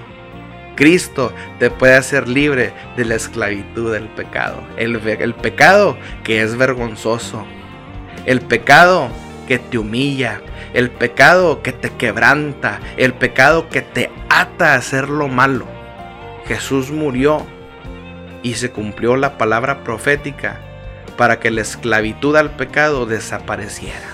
Cristo 0.76 1.32
te 1.60 1.70
puede 1.70 1.96
hacer 1.96 2.28
libre 2.28 2.74
de 2.98 3.06
la 3.06 3.16
esclavitud 3.16 3.94
del 3.94 4.08
pecado. 4.10 4.64
El, 4.78 4.96
el 5.08 5.36
pecado 5.36 5.98
que 6.24 6.42
es 6.42 6.58
vergonzoso. 6.58 7.46
El 8.26 8.42
pecado 8.42 9.10
que 9.48 9.60
te 9.60 9.78
humilla, 9.78 10.42
el 10.74 10.90
pecado 10.90 11.62
que 11.62 11.74
te 11.74 11.92
quebranta, 11.92 12.80
el 12.98 13.14
pecado 13.14 13.70
que 13.70 13.82
te 13.82 14.10
ata 14.30 14.74
a 14.74 14.78
hacer 14.78 15.10
lo 15.10 15.28
malo. 15.28 15.73
Jesús 16.46 16.92
murió 16.92 17.46
y 18.42 18.56
se 18.56 18.72
cumplió 18.72 19.16
la 19.16 19.38
palabra 19.38 19.84
profética 19.84 20.60
para 21.18 21.40
que 21.40 21.52
la 21.52 21.62
esclavitud 21.62 22.36
al 22.36 22.52
pecado 22.52 23.06
desapareciera. 23.06 24.10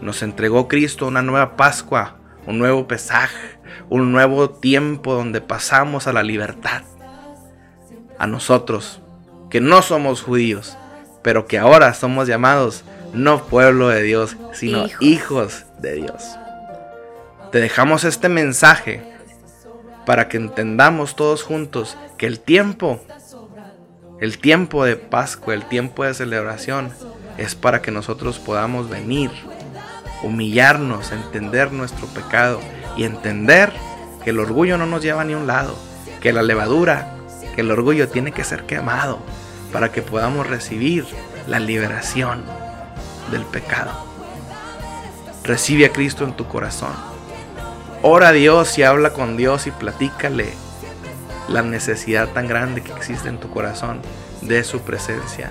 Nos 0.00 0.22
entregó 0.22 0.68
Cristo 0.68 1.06
una 1.06 1.22
nueva 1.22 1.56
Pascua, 1.56 2.16
un 2.46 2.58
nuevo 2.58 2.86
pesaje, 2.86 3.58
un 3.88 4.12
nuevo 4.12 4.50
tiempo 4.50 5.14
donde 5.14 5.40
pasamos 5.40 6.06
a 6.06 6.12
la 6.12 6.22
libertad. 6.22 6.82
A 8.18 8.26
nosotros, 8.26 9.00
que 9.50 9.60
no 9.60 9.82
somos 9.82 10.22
judíos, 10.22 10.76
pero 11.22 11.46
que 11.46 11.58
ahora 11.58 11.92
somos 11.94 12.28
llamados 12.28 12.84
no 13.12 13.44
pueblo 13.44 13.88
de 13.88 14.02
Dios, 14.02 14.36
sino 14.52 14.86
hijos. 15.00 15.64
de 15.80 15.94
Dios. 15.94 16.22
Te 17.50 17.60
dejamos 17.60 18.04
este 18.04 18.28
mensaje 18.28 19.15
para 20.06 20.28
que 20.28 20.38
entendamos 20.38 21.16
todos 21.16 21.42
juntos 21.42 21.98
que 22.16 22.26
el 22.26 22.40
tiempo, 22.40 23.00
el 24.20 24.38
tiempo 24.38 24.84
de 24.84 24.96
Pascua, 24.96 25.52
el 25.52 25.66
tiempo 25.66 26.04
de 26.04 26.14
celebración, 26.14 26.90
es 27.36 27.54
para 27.54 27.82
que 27.82 27.90
nosotros 27.90 28.38
podamos 28.38 28.88
venir, 28.88 29.30
humillarnos, 30.22 31.12
entender 31.12 31.72
nuestro 31.72 32.06
pecado 32.06 32.60
y 32.96 33.04
entender 33.04 33.72
que 34.24 34.30
el 34.30 34.38
orgullo 34.38 34.78
no 34.78 34.86
nos 34.86 35.02
lleva 35.02 35.24
ni 35.24 35.34
a 35.34 35.38
un 35.38 35.46
lado, 35.46 35.76
que 36.20 36.32
la 36.32 36.42
levadura, 36.42 37.14
que 37.54 37.60
el 37.60 37.70
orgullo 37.70 38.08
tiene 38.08 38.32
que 38.32 38.44
ser 38.44 38.64
quemado 38.64 39.18
para 39.72 39.92
que 39.92 40.02
podamos 40.02 40.46
recibir 40.46 41.04
la 41.46 41.58
liberación 41.58 42.44
del 43.30 43.44
pecado. 43.44 43.92
Recibe 45.44 45.86
a 45.86 45.92
Cristo 45.92 46.24
en 46.24 46.32
tu 46.32 46.46
corazón. 46.46 47.15
Ora 48.02 48.28
a 48.28 48.32
Dios 48.32 48.78
y 48.78 48.82
habla 48.82 49.12
con 49.12 49.36
Dios 49.36 49.66
y 49.66 49.70
platícale 49.70 50.52
la 51.48 51.62
necesidad 51.62 52.28
tan 52.28 52.46
grande 52.46 52.82
que 52.82 52.92
existe 52.92 53.28
en 53.28 53.38
tu 53.38 53.50
corazón 53.50 54.00
de 54.42 54.62
su 54.64 54.80
presencia. 54.80 55.50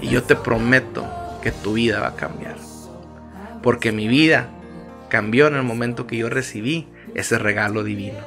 Y 0.00 0.08
yo 0.08 0.22
te 0.22 0.36
prometo 0.36 1.06
que 1.42 1.52
tu 1.52 1.74
vida 1.74 2.00
va 2.00 2.08
a 2.08 2.16
cambiar. 2.16 2.56
Porque 3.62 3.92
mi 3.92 4.08
vida 4.08 4.48
cambió 5.08 5.46
en 5.46 5.56
el 5.56 5.62
momento 5.62 6.06
que 6.06 6.16
yo 6.16 6.28
recibí 6.28 6.88
ese 7.14 7.38
regalo 7.38 7.84
divino. 7.84 8.18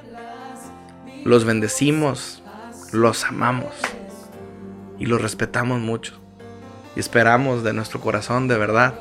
Los 1.23 1.45
bendecimos, 1.45 2.43
los 2.91 3.23
amamos 3.23 3.73
y 4.99 5.05
los 5.05 5.21
respetamos 5.21 5.79
mucho. 5.79 6.19
Y 6.95 6.99
esperamos 6.99 7.63
de 7.63 7.73
nuestro 7.73 7.99
corazón 7.99 8.47
de 8.47 8.57
verdad 8.57 8.93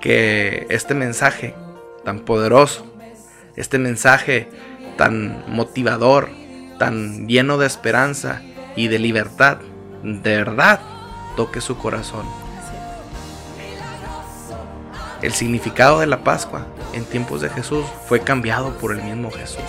que 0.00 0.66
este 0.70 0.94
mensaje 0.94 1.54
tan 2.04 2.20
poderoso, 2.20 2.89
este 3.56 3.78
mensaje 3.78 4.48
tan 4.96 5.44
motivador, 5.48 6.28
tan 6.78 7.28
lleno 7.28 7.58
de 7.58 7.66
esperanza 7.66 8.42
y 8.76 8.88
de 8.88 8.98
libertad, 8.98 9.58
de 10.02 10.36
verdad 10.36 10.80
toque 11.36 11.60
su 11.60 11.76
corazón. 11.76 12.26
El 15.22 15.32
significado 15.32 16.00
de 16.00 16.06
la 16.06 16.24
Pascua 16.24 16.66
en 16.92 17.04
tiempos 17.04 17.42
de 17.42 17.50
Jesús 17.50 17.84
fue 18.08 18.20
cambiado 18.20 18.78
por 18.78 18.92
el 18.92 19.02
mismo 19.02 19.30
Jesús. 19.30 19.60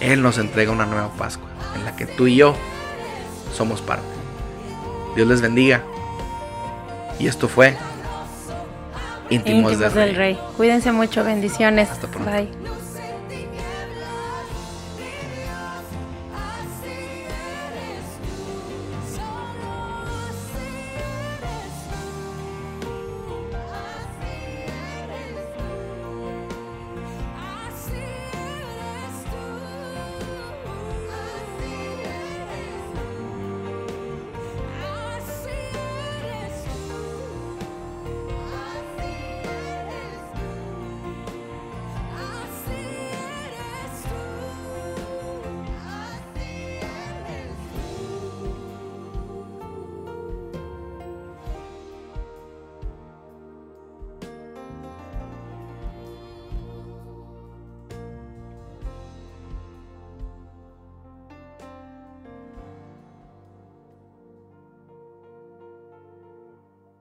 Él 0.00 0.20
nos 0.20 0.38
entrega 0.38 0.72
una 0.72 0.86
nueva 0.86 1.10
Pascua 1.16 1.48
en 1.76 1.84
la 1.84 1.94
que 1.94 2.06
tú 2.06 2.26
y 2.26 2.36
yo 2.36 2.56
somos 3.54 3.80
parte. 3.80 4.04
Dios 5.14 5.28
les 5.28 5.40
bendiga. 5.40 5.82
Y 7.18 7.28
esto 7.28 7.46
fue 7.46 7.76
Íntimos, 9.34 9.78
del, 9.78 10.14
Rey. 10.14 10.38
Cuídense 10.56 10.92
mucho, 10.92 11.24
bendiciones. 11.24 11.90
Hasta 11.90 12.08
pronto. 12.08 12.30
Bye. 12.30 12.48